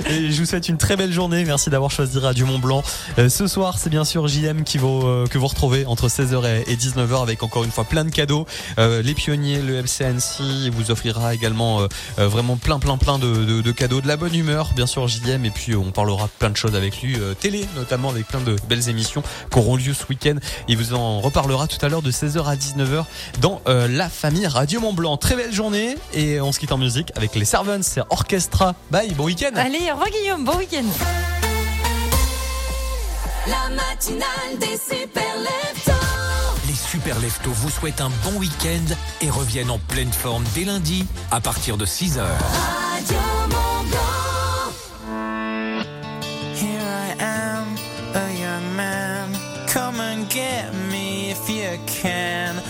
[0.09, 1.45] Et je vous souhaite une très belle journée.
[1.45, 2.83] Merci d'avoir choisi Radio Mont Blanc.
[3.19, 6.63] Euh, ce soir, c'est bien sûr JM qui vous, euh, que vous retrouvez entre 16h
[6.67, 8.45] et 19h avec encore une fois plein de cadeaux.
[8.77, 11.81] Les pionniers, le FCNC vous offrira également
[12.17, 15.43] vraiment plein plein plein de, de- de cadeaux, de la bonne humeur, bien sûr JM.
[15.43, 18.39] Et puis euh, on parlera plein de choses avec lui, euh, télé notamment avec plein
[18.39, 20.35] de belles émissions qui auront lieu ce week-end.
[20.69, 23.03] Il vous en reparlera tout à l'heure de 16h à 19h
[23.41, 25.17] dans euh, la famille Radio Mont Blanc.
[25.17, 28.73] Très belle journée et on se quitte en musique avec les Servants, c'est Orchestra.
[28.89, 29.51] Bye, bon week-end.
[29.55, 30.85] Allez, au revoir Guillaume, bon week-end.
[33.47, 35.91] La matinale des super leftos.
[36.67, 41.05] Les super leftos vous souhaitent un bon week-end et reviennent en pleine forme dès lundi
[41.31, 42.21] à partir de 6h.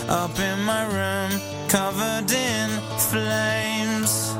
[0.09, 1.31] up in my room,
[1.67, 2.69] covered in
[3.11, 4.33] flames.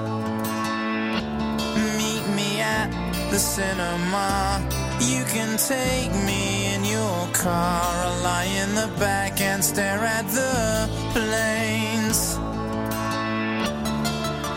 [1.98, 2.90] Meet me at
[3.32, 4.66] the cinema.
[5.00, 7.82] You can take me in your car.
[8.06, 12.38] I'll lie in the back and stare at the planes.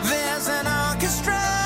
[0.09, 1.60] There's an orchestra.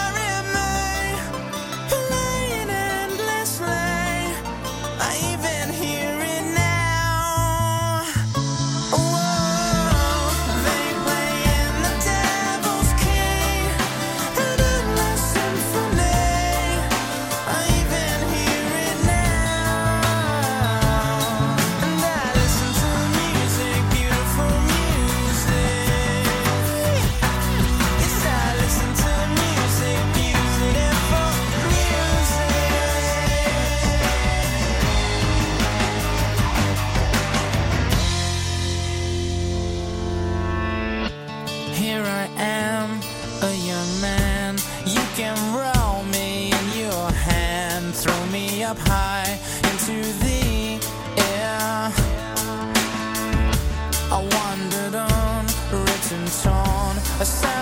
[57.26, 57.55] the sun.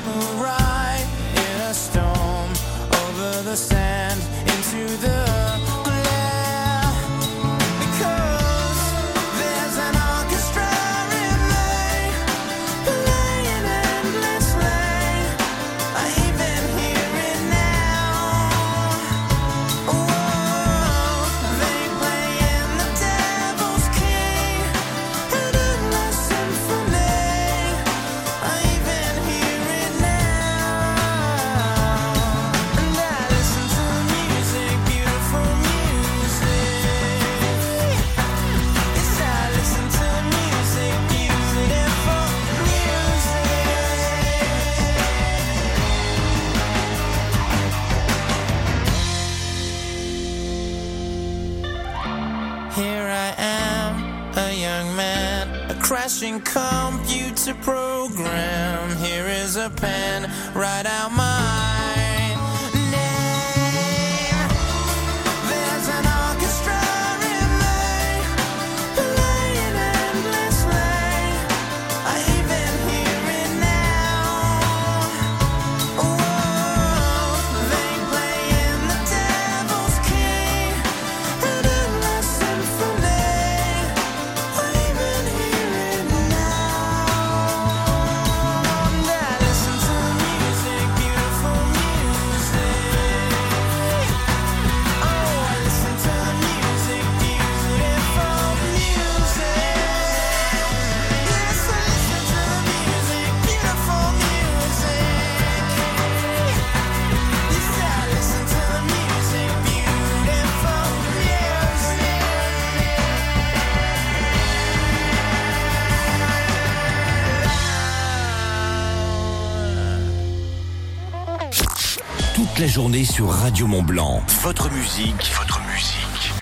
[122.74, 124.24] journée sur Radio Mont Blanc.
[124.42, 126.34] Votre musique, votre musique.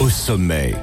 [0.00, 0.74] Au sommet.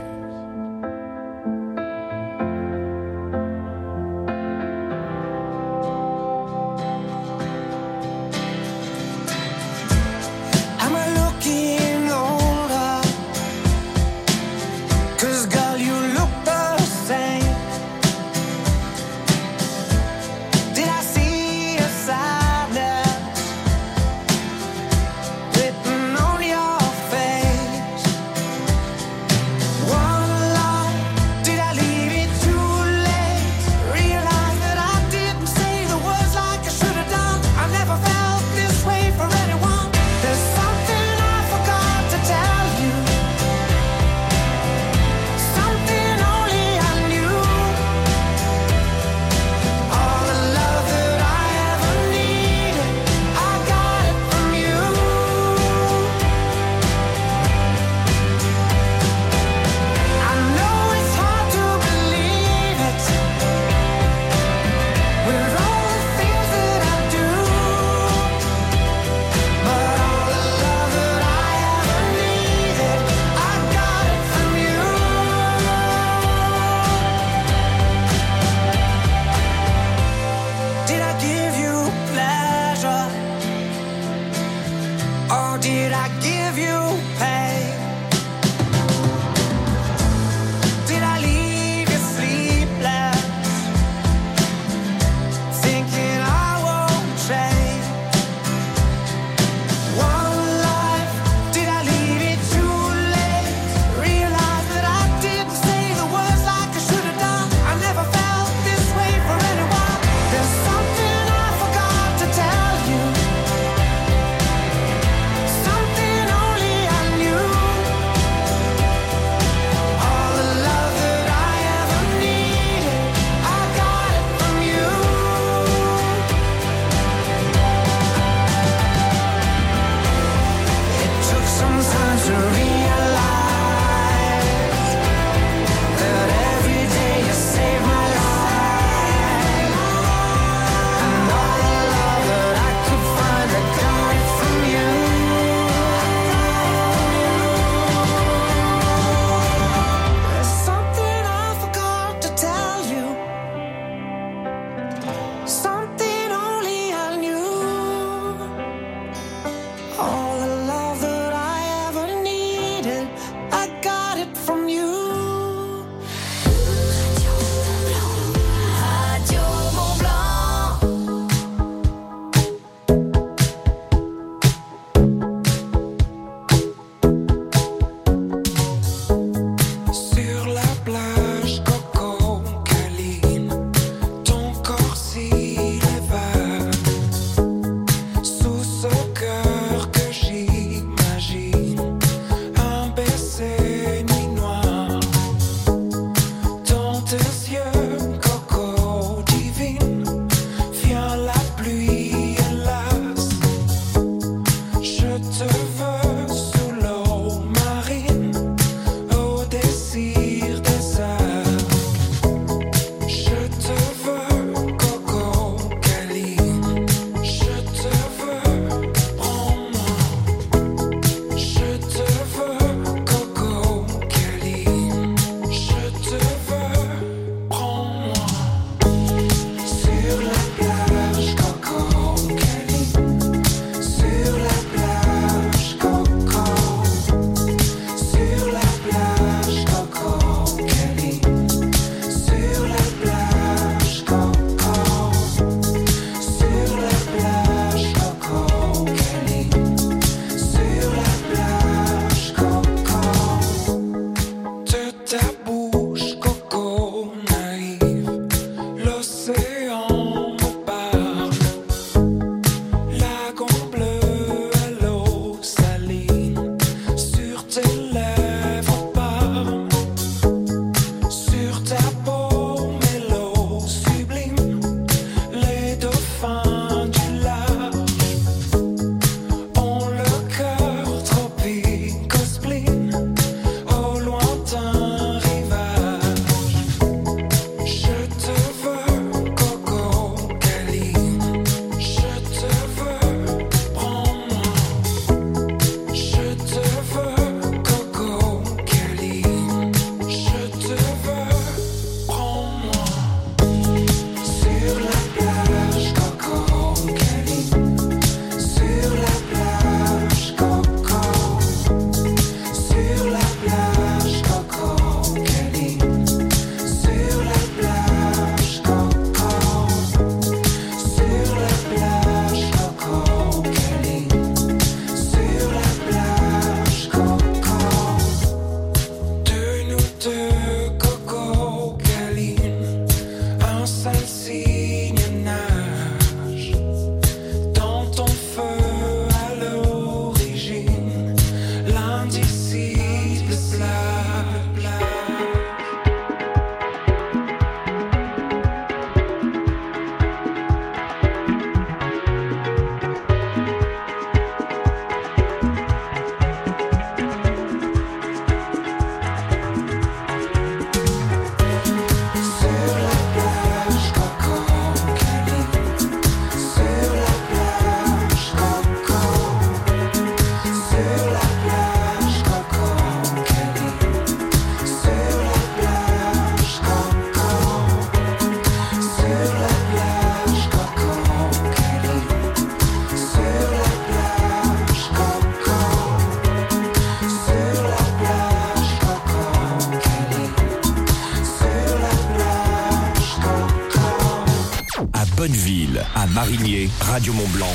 [397.05, 397.53] Radio Mont Blanc,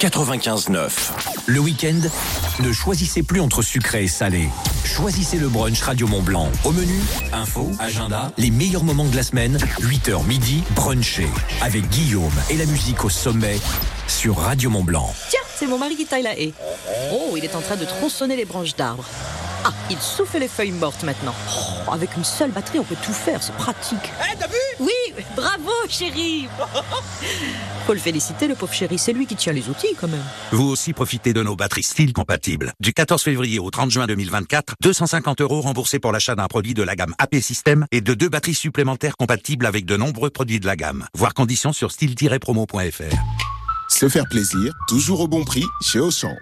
[0.00, 0.90] 95.9.
[1.44, 2.00] Le week-end,
[2.60, 4.48] ne choisissez plus entre sucré et salé.
[4.86, 6.50] Choisissez le brunch Radio Mont Blanc.
[6.64, 6.98] Au menu,
[7.30, 11.26] info, agenda, les meilleurs moments de la semaine, 8h midi, brunché.
[11.60, 13.58] Avec Guillaume et la musique au sommet
[14.08, 15.12] sur Radio Mont Blanc.
[15.28, 16.54] Tiens, c'est mon mari qui taille la haie.
[17.12, 19.04] Oh, il est en train de tronçonner les branches d'arbres.
[19.62, 21.34] Ah, il souffle les feuilles mortes maintenant.
[21.86, 24.10] Oh, avec une seule batterie, on peut tout faire, c'est pratique.
[24.32, 24.54] Eh, t'as vu?
[24.80, 26.48] Oui, bravo, chéri.
[27.86, 30.24] Faut le féliciter, le pauvre chéri, c'est lui qui tient les outils quand même.
[30.50, 32.72] Vous aussi profitez de nos batteries style compatibles.
[32.80, 36.82] Du 14 février au 30 juin 2024, 250 euros remboursés pour l'achat d'un produit de
[36.82, 40.66] la gamme AP System et de deux batteries supplémentaires compatibles avec de nombreux produits de
[40.66, 41.06] la gamme.
[41.14, 43.14] Voir conditions sur style-promo.fr.
[43.88, 46.34] Se faire plaisir, toujours au bon prix chez Auchan.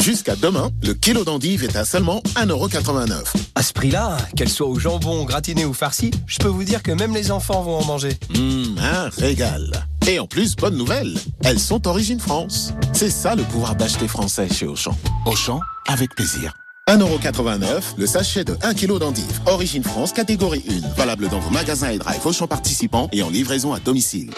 [0.00, 3.32] Jusqu'à demain, le kilo d'endive est à seulement 1,89€.
[3.54, 6.90] À ce prix-là, qu'elle soit au jambon, gratiné ou farci, je peux vous dire que
[6.90, 8.18] même les enfants vont en manger.
[8.34, 9.86] Hum, un régal.
[10.10, 12.72] Et en plus, bonne nouvelle, elles sont d'origine France.
[12.92, 14.98] C'est ça le pouvoir d'acheter français chez Auchan.
[15.24, 16.52] Auchan, avec plaisir.
[16.88, 19.40] 1,89€, le sachet de 1 kg d'endive.
[19.46, 20.88] Origine France, catégorie 1.
[20.96, 24.32] Valable dans vos magasins et drive Auchan participants et en livraison à domicile.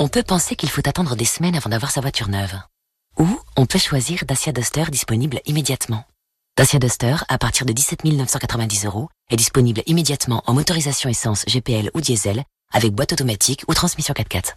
[0.00, 2.58] On peut penser qu'il faut attendre des semaines avant d'avoir sa voiture neuve.
[3.16, 6.02] Ou on peut choisir Dacia Duster disponible immédiatement.
[6.56, 11.92] Dacia Duster, à partir de 17 990 euros, est disponible immédiatement en motorisation essence GPL
[11.94, 12.42] ou diesel,
[12.72, 14.54] avec boîte automatique ou transmission 4x4.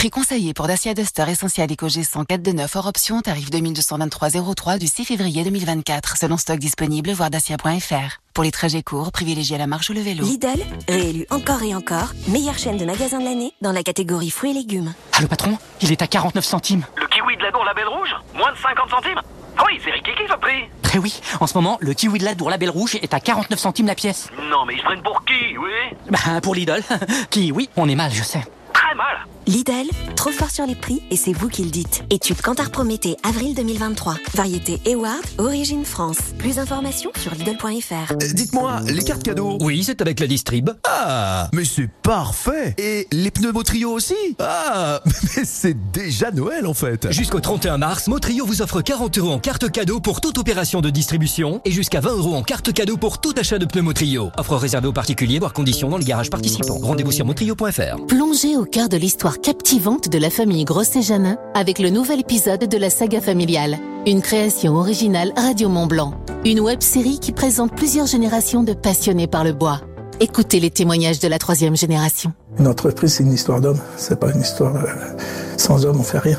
[0.00, 4.86] Prix conseillé pour Dacia Duster Essentiel EcoG 104 de 9 hors option, tarif 2223,03 du
[4.86, 8.16] 6 février 2024, selon stock disponible, voir dacia.fr.
[8.32, 10.24] Pour les trajets courts, privilégiez la marche ou le vélo.
[10.24, 14.52] Lidl, réélu encore et encore, meilleure chaîne de magasins de l'année dans la catégorie fruits
[14.52, 14.94] et légumes.
[15.12, 16.86] Ah, le patron, il est à 49 centimes.
[16.96, 19.20] Le kiwi de la Dour Label Rouge Moins de 50 centimes
[19.58, 22.24] Ah oui, c'est Ricky qui le prix Eh oui, en ce moment, le kiwi de
[22.24, 24.28] la Dour Label Rouge est à 49 centimes la pièce.
[24.50, 25.96] Non, mais ils se prennent pour qui, oui?
[26.10, 26.82] Bah, pour Lidl.
[27.30, 28.42] qui, oui, on est mal, je sais.
[28.72, 29.18] Très mal
[29.50, 32.04] Lidl, trop fort sur les prix et c'est vous qui le dites.
[32.08, 34.14] Étude Cantar Prométhée, avril 2023.
[34.34, 36.18] Variété Eward, origine France.
[36.38, 38.14] Plus d'informations sur Lidl.fr.
[38.32, 40.70] Dites-moi, les cartes cadeaux Oui, c'est avec la distrib.
[40.86, 45.00] Ah, mais c'est parfait Et les pneus Motrio aussi Ah,
[45.36, 49.40] mais c'est déjà Noël en fait Jusqu'au 31 mars, Motrio vous offre 40 euros en
[49.40, 53.20] carte cadeau pour toute opération de distribution et jusqu'à 20 euros en carte cadeau pour
[53.20, 54.30] tout achat de pneus Motrio.
[54.38, 56.78] Offre réservée aux particuliers, voire conditions dans les garages participants.
[56.80, 58.06] Rendez-vous sur motrio.fr.
[58.06, 62.76] Plongez au cœur de l'histoire captivante de la famille Grosset-Janin avec le nouvel épisode de
[62.76, 63.78] la saga familiale.
[64.06, 66.14] Une création originale Radio Mont Blanc.
[66.44, 69.80] Une web série qui présente plusieurs générations de passionnés par le bois.
[70.20, 72.32] Écoutez les témoignages de la troisième génération.
[72.58, 73.78] Une entreprise, c'est une histoire d'homme.
[73.96, 74.76] C'est pas une histoire.
[74.76, 75.16] euh,
[75.56, 76.38] sans homme, on fait rien.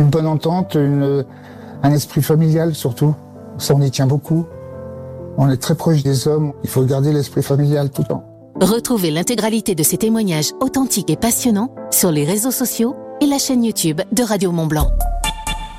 [0.00, 1.24] Une bonne entente, une,
[1.82, 3.14] un esprit familial surtout.
[3.58, 4.46] Ça, on y tient beaucoup.
[5.36, 6.52] On est très proche des hommes.
[6.64, 8.29] Il faut garder l'esprit familial tout le temps.
[8.60, 13.64] Retrouvez l'intégralité de ces témoignages authentiques et passionnants sur les réseaux sociaux et la chaîne
[13.64, 14.90] YouTube de Radio Mont Blanc.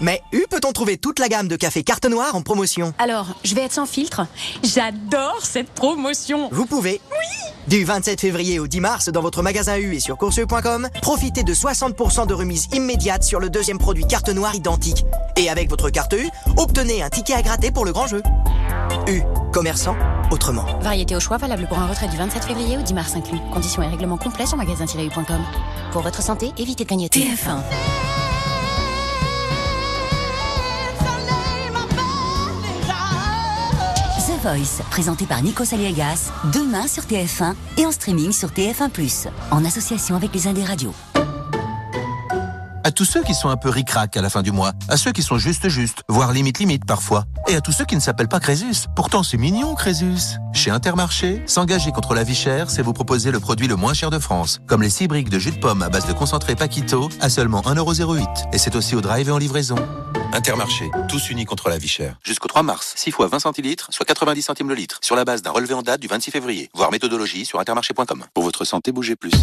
[0.02, 3.54] Mais où peut-on trouver toute la gamme de café carte noire en promotion Alors, je
[3.54, 4.26] vais être sans filtre.
[4.64, 6.50] J'adore cette promotion.
[6.52, 7.00] Vous pouvez.
[7.12, 11.44] Oui Du 27 février au 10 mars dans votre magasin U et sur courseux.com, profitez
[11.44, 15.06] de 60% de remise immédiate sur le deuxième produit carte noire identique.
[15.38, 18.24] Et avec votre carte U, obtenez un ticket à gratter pour le grand jeu.
[19.08, 19.22] U,
[19.54, 19.96] commerçant,
[20.32, 20.66] autrement.
[20.82, 23.40] Variété au choix valable pour un retrait du 27 février au 10 mars inclus.
[23.54, 25.42] Conditions et règlements complets sur magasin-u.com.
[25.92, 27.20] Pour votre santé, évitez de grignoter.
[27.20, 28.11] TF1.
[34.42, 40.16] Voice, présenté par Nico Saliegas, demain sur TF1 et en streaming sur TF1+, en association
[40.16, 40.94] avec les Indes Radio.
[42.84, 45.12] À tous ceux qui sont un peu ric-rac à la fin du mois, à ceux
[45.12, 48.28] qui sont juste juste, voire limite limite parfois, et à tous ceux qui ne s'appellent
[48.28, 48.88] pas Crésus.
[48.96, 50.40] Pourtant c'est mignon Crésus.
[50.54, 54.10] Chez Intermarché, s'engager contre la vie chère, c'est vous proposer le produit le moins cher
[54.10, 57.10] de France, comme les 6 briques de jus de pomme à base de concentré Paquito
[57.20, 58.50] à seulement 1,08€.
[58.52, 59.76] Et c'est aussi au drive et en livraison.
[60.34, 62.18] Intermarché, tous unis contre la vie chère.
[62.24, 65.44] Jusqu'au 3 mars, 6 fois 20 centilitres, soit 90 centimes le litre, sur la base
[65.44, 66.70] d'un relevé en date du 26 février.
[66.74, 68.26] Voir méthodologie sur intermarché.com.
[68.34, 69.34] Pour votre santé, bougez plus.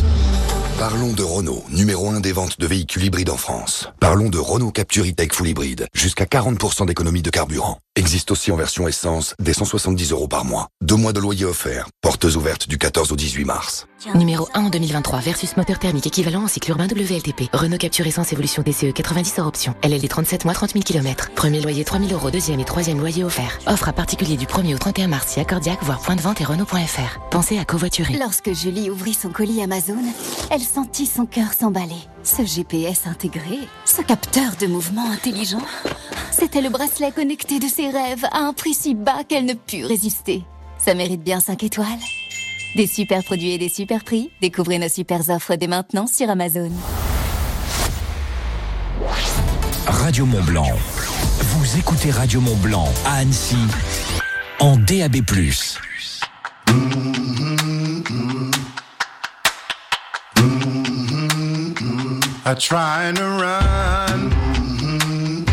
[0.78, 3.88] Parlons de Renault, numéro 1 des ventes de véhicules hybrides en France.
[3.98, 7.78] Parlons de Renault Capture E-Tech Full Hybride, jusqu'à 40% d'économie de carburant.
[7.96, 10.68] Existe aussi en version essence, dès 170 euros par mois.
[10.80, 11.88] Deux mois de loyer offert.
[12.00, 13.88] Portes ouvertes du 14 au 18 mars.
[14.14, 17.52] Numéro 1 en 2023 versus moteur thermique équivalent en cycle urbain WLTP.
[17.52, 19.74] Renault Capture Essence Évolution TCE 90 hors option.
[19.82, 21.32] LLD 37 mois 30 000 km.
[21.34, 23.58] Premier loyer 3 000 euros, deuxième et troisième loyer offert.
[23.66, 26.44] Offre à particulier du 1er au 31 mars si accordiaque, voire point de vente et
[26.44, 27.18] Renault.fr.
[27.32, 28.16] Pensez à covoiturer.
[28.16, 29.98] Lorsque Julie ouvrit son colis Amazon,
[30.50, 32.02] elle sentit son cœur s'emballer.
[32.22, 35.62] Ce GPS intégré, ce capteur de mouvement intelligent,
[36.30, 39.84] c'était le bracelet connecté de ses rêves à un prix si bas qu'elle ne put
[39.84, 40.44] résister.
[40.78, 41.86] Ça mérite bien 5 étoiles.
[42.76, 44.30] Des super produits et des super prix.
[44.40, 46.70] Découvrez nos super offres dès maintenant sur Amazon.
[49.86, 50.68] Radio Mont Blanc.
[51.40, 53.56] Vous écoutez Radio Mont Blanc à Annecy
[54.60, 55.22] en DAB+.
[62.48, 64.30] are trying to run.
[64.80, 65.44] Mm-hmm.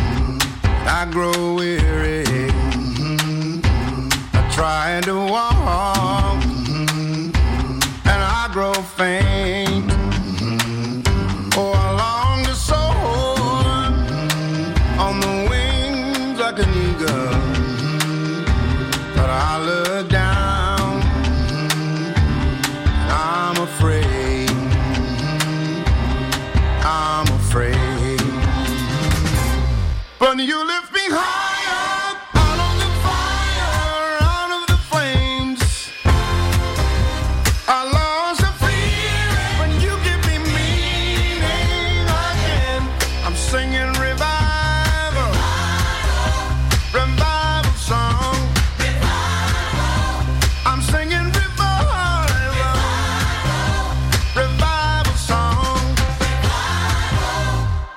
[0.88, 2.24] I grow weary.
[2.24, 3.60] Mm-hmm.
[4.34, 5.95] I'm trying to walk.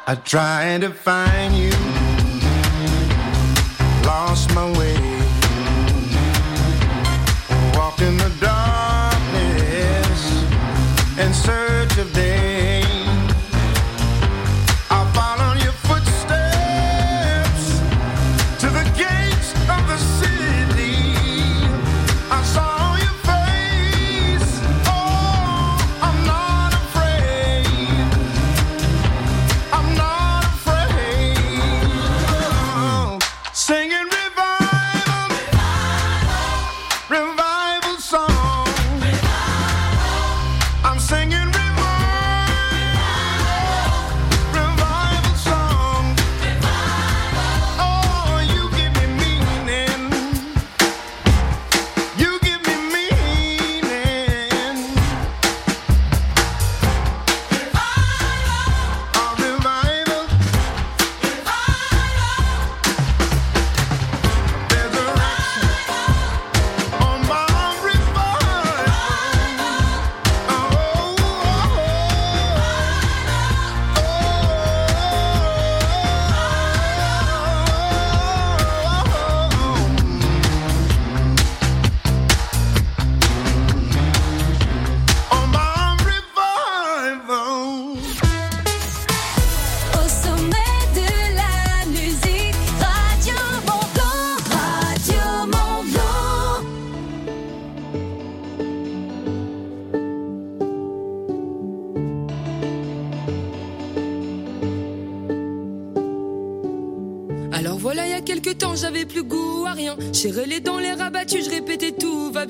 [0.08, 1.57] I tried to find you,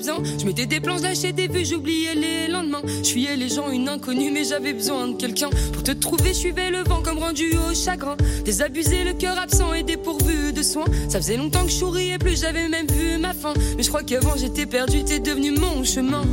[0.01, 2.81] Je mettais des plans, lâchais des vues, j'oubliais les lendemains.
[3.03, 5.49] Je fuyais les gens, une inconnue, mais j'avais besoin de quelqu'un.
[5.73, 8.15] Pour te trouver, je suivais le vent comme rendu au chagrin.
[8.45, 10.85] Désabusé, le cœur absent et dépourvu de soins.
[11.09, 13.53] Ça faisait longtemps que je souriais plus, j'avais même vu ma fin.
[13.75, 16.23] Mais je crois qu'avant j'étais perdu, t'es devenu mon chemin.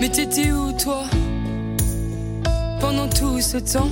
[0.00, 1.04] Mais t'étais où toi
[2.80, 3.90] Pendant tout ce temps?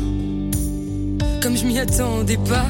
[1.43, 2.67] Comme je m'y attendais pas.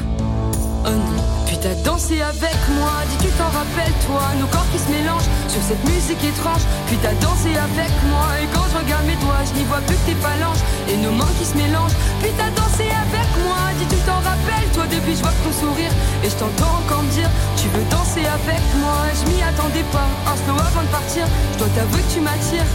[0.85, 4.79] Oh non, puis t'as dansé avec moi, dis tu t'en rappelles toi, nos corps qui
[4.79, 6.63] se mélangent sur cette musique étrange.
[6.87, 9.95] Puis t'as dansé avec moi, et quand je regarde mes doigts, je n'y vois plus
[9.97, 11.99] que tes phalanges et nos mains qui se mélangent.
[12.23, 15.91] Puis t'as dansé avec moi, dis tu t'en rappelles toi, depuis je vois ton sourire
[16.23, 19.11] et je t'entends encore me dire, tu veux danser avec moi?
[19.19, 22.71] Je m'y attendais pas, un slow avant de partir, je dois t'avouer que tu m'attires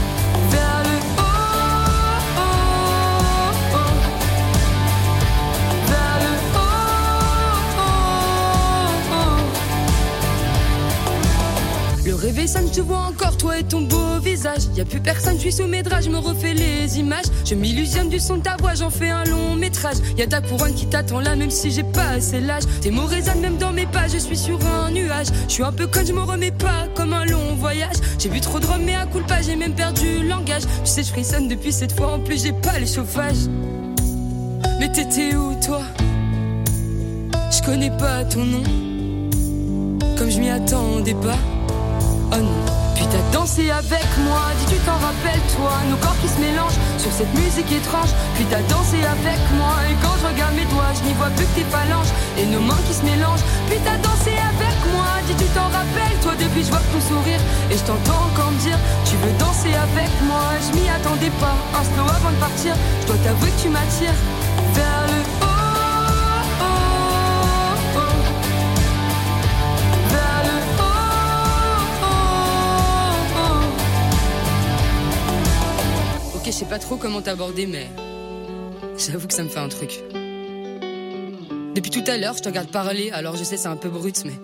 [0.52, 1.33] vers le haut.
[12.24, 14.62] Réveil sonne, je te vois encore, toi et ton beau visage.
[14.74, 17.26] Y a plus personne, je suis sous mes draps, je me refais les images.
[17.44, 19.96] Je m'illusionne du son de ta voix, j'en fais un long métrage.
[20.16, 22.62] Y a ta couronne qui t'attend là, même si j'ai pas assez l'âge.
[22.80, 25.26] Tes mots résonnent même dans mes pas, je suis sur un nuage.
[25.48, 27.96] Je suis un peu con, je me remets pas comme un long voyage.
[28.18, 30.62] J'ai bu trop de rhum, mais à coup pas, j'ai même perdu le langage.
[30.62, 33.48] Tu sais, je frissonne depuis cette fois, en plus j'ai pas les chauffages.
[34.80, 35.82] Mais t'étais où toi?
[37.50, 38.62] Je connais pas ton nom
[40.18, 41.38] Comme je m'y attendais pas
[42.94, 46.78] Puis t'as dansé avec moi Dis tu t'en rappelles toi Nos corps qui se mélangent
[46.98, 50.94] Sur cette musique étrange Puis t'as dansé avec moi Et quand je regarde mes doigts
[50.94, 53.44] Je n'y vois vois plus que tes phalanges et nos mains qui se mélangent.
[53.68, 57.40] Puis t'as dansé avec moi, dis tu t'en rappelles, toi depuis je vois ton sourire
[57.70, 60.44] et je t'entends encore me dire tu veux danser avec moi.
[60.60, 62.74] Je m'y attendais pas, un slow avant de partir.
[63.02, 64.18] Je dois t'avouer que tu m'attires
[64.74, 65.53] vers le haut.
[76.44, 77.88] Ok, je sais pas trop comment t'aborder, mais
[78.98, 80.02] j'avoue que ça me fait un truc.
[81.74, 84.26] Depuis tout à l'heure, je te regarde parler, alors je sais c'est un peu brut,
[84.26, 84.34] mais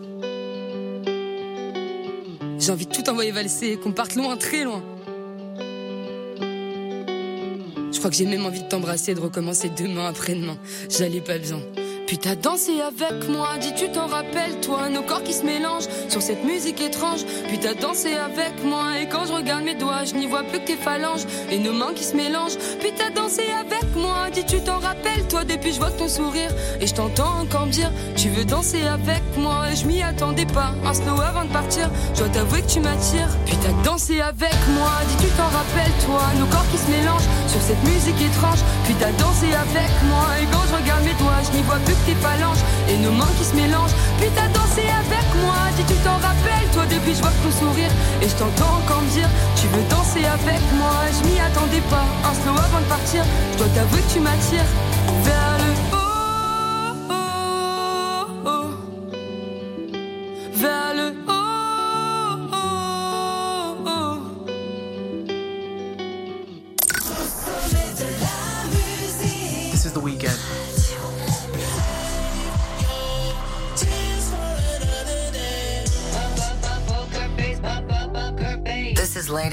[2.58, 4.82] j'ai envie de tout envoyer valser, qu'on parte loin, très loin.
[7.92, 10.56] Je crois que j'ai même envie de t'embrasser, de recommencer demain après-demain.
[10.88, 11.60] J'allais pas bien.
[12.10, 15.86] Puis t'as dansé avec moi, dis tu t'en rappelles toi, nos corps qui se mélangent
[16.08, 17.20] sur cette musique étrange.
[17.46, 20.58] Puis t'as dansé avec moi et quand je regarde mes doigts, je n'y vois plus
[20.58, 22.58] que tes phalanges et nos mains qui se mélangent.
[22.80, 26.50] Puis t'as dansé avec moi, dis tu t'en rappelles toi, depuis je vois ton sourire
[26.80, 30.46] et je t'entends encore me dire tu veux danser avec moi et je m'y attendais
[30.46, 30.74] pas.
[30.84, 33.30] Un slow avant de partir, je dois t'avouer que tu m'attires.
[33.46, 37.30] Puis t'as dansé avec moi, dis tu t'en rappelles toi, nos corps qui se mélangent
[37.46, 38.58] sur cette musique étrange.
[38.82, 40.99] Puis t'as dansé avec moi et quand je regarde
[41.44, 43.96] je n'y vois plus que tes phalanges et nos mains qui se mélangent.
[44.18, 47.92] Puis t'as dansé avec moi, dis tu t'en rappelles, toi depuis je vois ton sourire
[48.22, 50.94] et je t'entends encore dire tu veux danser avec moi?
[51.12, 54.70] Je m'y attendais pas, un slow avant de partir, je dois t'avouer que tu m'attires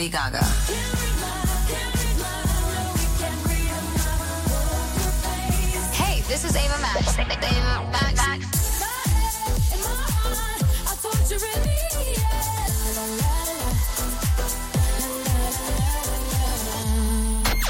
[0.08, 0.44] Lady Gaga.
[5.94, 7.18] Hey, this is Ava Max.
[7.18, 8.22] Ava Max.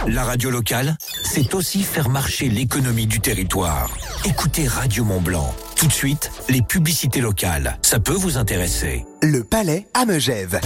[0.08, 3.90] La radio locale, c'est aussi faire marcher l'économie du territoire.
[4.26, 5.54] Écoutez Radio Mont Blanc.
[5.76, 7.78] Tout de suite, les publicités locales.
[7.82, 9.06] Ça peut vous intéresser.
[9.22, 10.60] Le Palais à Megève.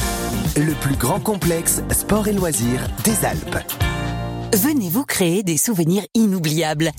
[0.58, 3.58] Le plus grand complexe sport et loisirs des Alpes.
[4.54, 6.92] Venez vous créer des souvenirs inoubliables.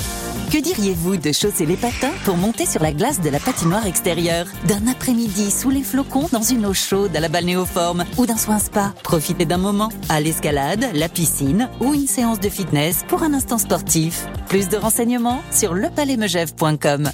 [0.51, 4.47] Que diriez-vous de chausser les patins pour monter sur la glace de la patinoire extérieure?
[4.69, 8.59] D'un après-midi sous les flocons dans une eau chaude à la balnéoforme ou d'un soin
[8.59, 13.33] spa Profitez d'un moment à l'escalade, la piscine ou une séance de fitness pour un
[13.33, 14.27] instant sportif.
[14.49, 17.11] Plus de renseignements sur lepalaismegève.com.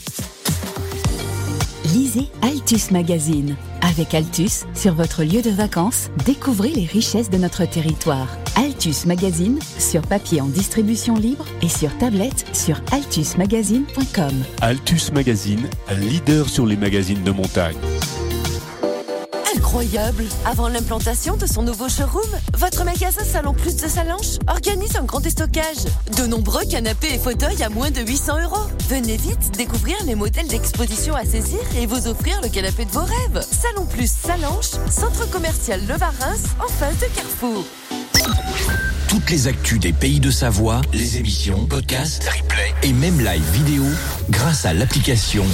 [1.93, 3.57] Lisez Altus Magazine.
[3.81, 8.29] Avec Altus, sur votre lieu de vacances, découvrez les richesses de notre territoire.
[8.57, 14.35] Altus Magazine, sur papier en distribution libre et sur tablette sur altusmagazine.com.
[14.61, 15.69] Altus Magazine,
[15.99, 17.77] leader sur les magazines de montagne.
[19.69, 25.05] Incroyable Avant l'implantation de son nouveau showroom, votre magasin Salon Plus de Salanches organise un
[25.05, 25.85] grand déstockage.
[26.17, 28.67] De nombreux canapés et fauteuils à moins de 800 euros.
[28.89, 33.05] Venez vite découvrir les modèles d'exposition à saisir et vous offrir le canapé de vos
[33.05, 33.43] rêves.
[33.43, 37.63] Salon Plus Salanches, centre commercial Le Varins, en face de Carrefour.
[39.29, 43.85] Toutes les actus des pays de Savoie, les émissions, podcasts, replays et même live vidéo
[44.31, 45.45] grâce à l'application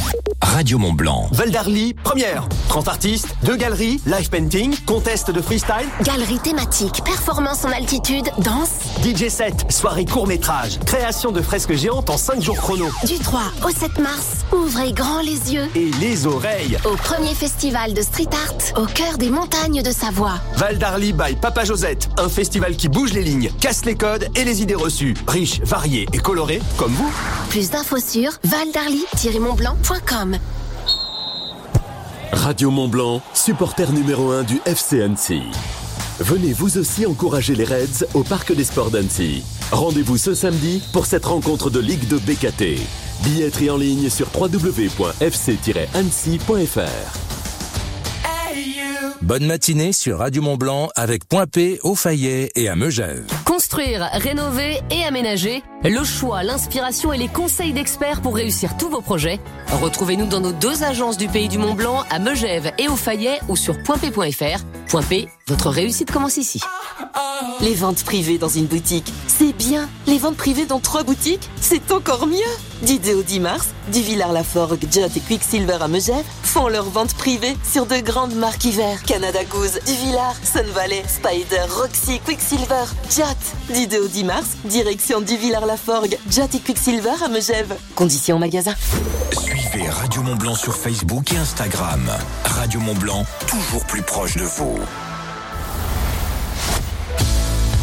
[0.41, 1.27] Radio Mont Blanc.
[1.33, 2.49] Val d'Arly, première.
[2.69, 8.71] 30 artistes, deux galeries, live painting, contest de freestyle, Galerie thématique, performance en altitude, danse.
[9.03, 12.87] DJ set, soirée court métrage, création de fresques géantes en 5 jours chrono.
[13.07, 15.69] Du 3 au 7 mars, ouvrez grand les yeux.
[15.75, 16.79] Et les oreilles.
[16.85, 20.39] Au premier festival de street art au cœur des montagnes de Savoie.
[20.57, 24.45] Val d'Arly by Papa Josette, un festival qui bouge les lignes, casse les codes et
[24.45, 25.15] les idées reçues.
[25.27, 27.11] Riche, varié et coloré, comme vous.
[27.49, 30.37] Plus d'infos sur valdarly-montblanc.com.
[32.31, 35.41] Radio Mont Blanc, supporter numéro 1 du FC Annecy.
[36.21, 39.43] Venez vous aussi encourager les Reds au Parc des Sports d'Annecy.
[39.73, 42.83] Rendez-vous ce samedi pour cette rencontre de Ligue de BKT.
[43.23, 47.34] Billetterie en ligne sur www.fc-annecy.fr.
[49.23, 53.25] Bonne matinée sur Radio Mont Blanc avec Point P au Fayet et à Megève.
[53.45, 59.03] Construire, rénover et aménager, le choix, l'inspiration et les conseils d'experts pour réussir tous vos
[59.03, 59.39] projets.
[59.69, 63.41] Retrouvez-nous dans nos deux agences du Pays du Mont Blanc à Megève et au Fayet
[63.49, 64.65] ou sur pointp.fr.
[64.89, 66.61] Point P, votre réussite commence ici.
[67.61, 69.89] Les ventes privées dans une boutique, c'est bien.
[70.07, 72.39] Les ventes privées dans trois boutiques, c'est encore mieux.
[72.83, 77.87] D'idée au 10 mars, Duvillard-Laforgue, Jot et Quicksilver à Megève font leurs ventes privées sur
[77.87, 79.03] de grandes marques hiver.
[79.05, 83.73] Canada Goose, Duvillard, Sun Valley, Spider, Roxy, Quicksilver, Jot.
[83.73, 86.17] D'idée au 10 mars, direction Duvillard-Laforgue Laforgue,
[86.55, 87.75] et Quicksilver à Megève.
[87.97, 88.75] Conditions en magasin.
[89.33, 92.09] Suivez Radio Mont Blanc sur Facebook et Instagram.
[92.45, 94.79] Radio Mont Blanc, toujours plus proche de vous.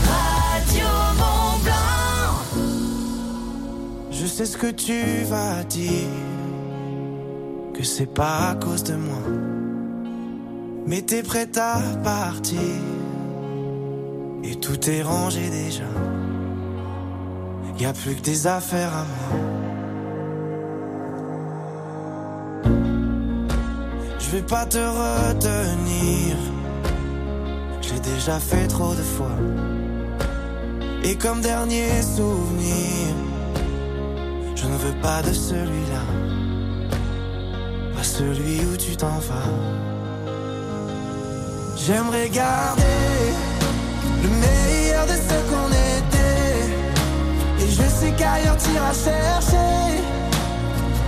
[0.07, 0.87] Radio
[1.17, 2.63] Mont Blanc.
[4.09, 6.07] Je sais ce que tu vas dire,
[7.73, 9.21] que c'est pas à cause de moi.
[10.87, 12.57] Mais t'es prête à partir,
[14.45, 15.83] et tout est rangé déjà.
[17.81, 19.39] Y a plus que des affaires à moi.
[24.19, 26.35] Je vais pas te retenir,
[27.81, 29.35] j'ai déjà fait trop de fois.
[31.03, 33.15] Et comme dernier souvenir,
[34.55, 36.05] je ne veux pas de celui-là,
[37.95, 39.51] pas celui où tu t'en vas.
[41.77, 42.99] J'aimerais garder
[44.21, 45.90] le meilleur de ce qu'on était.
[47.81, 50.01] Je sais qu'ailleurs t'iras chercher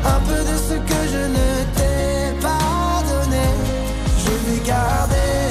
[0.05, 3.45] un peu de ce que je ne t'ai pas donné.
[4.23, 5.43] Je vais garder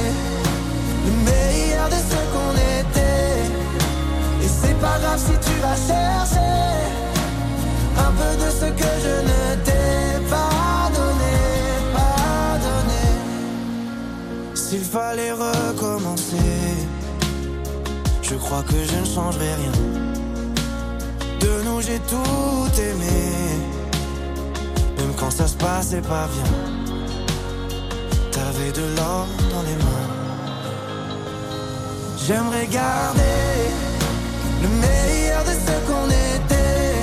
[1.07, 3.45] le meilleur de ce qu'on était.
[4.43, 6.55] Et c'est pas grave si tu vas chercher
[7.99, 11.37] un peu de ce que je ne t'ai pas donné,
[11.95, 13.05] pas donné.
[14.55, 16.57] S'il fallait recommencer,
[18.23, 20.02] je crois que je ne changerai rien.
[21.43, 23.21] De nous j'ai tout aimé,
[24.99, 26.53] même quand ça se passait pas bien.
[28.31, 30.11] T'avais de l'or dans les mains.
[32.25, 33.39] J'aimerais garder
[34.63, 36.95] le meilleur de ce qu'on était.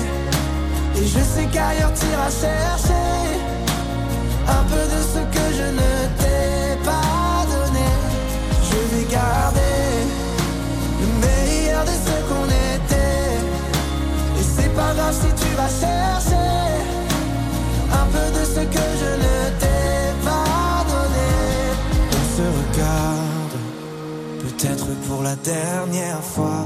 [1.01, 3.18] Et je sais qu'ailleurs t'iras chercher
[15.11, 16.49] si tu vas chercher
[18.01, 21.31] un peu de ce que je ne t'ai pas donné.
[22.19, 23.57] On se regarde,
[24.43, 26.65] peut-être pour la dernière fois.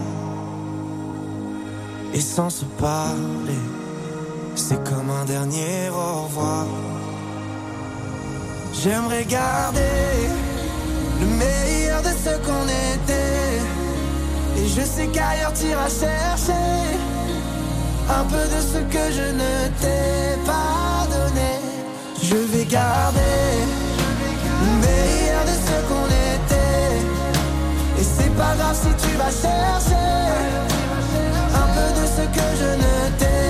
[2.13, 3.63] Et sans se parler,
[4.55, 6.65] c'est comme un dernier au revoir.
[8.81, 9.79] J'aimerais garder
[11.21, 13.61] le meilleur de ce qu'on était.
[14.57, 17.12] Et je sais qu'ailleurs t'iras chercher
[18.09, 21.51] un peu de ce que je ne t'ai pas donné.
[22.21, 23.19] Je vais garder
[24.61, 26.95] le meilleur de ce qu'on était.
[27.99, 30.09] Et c'est pas grave si tu vas chercher
[31.61, 33.42] un peu de ce que je ne t'ai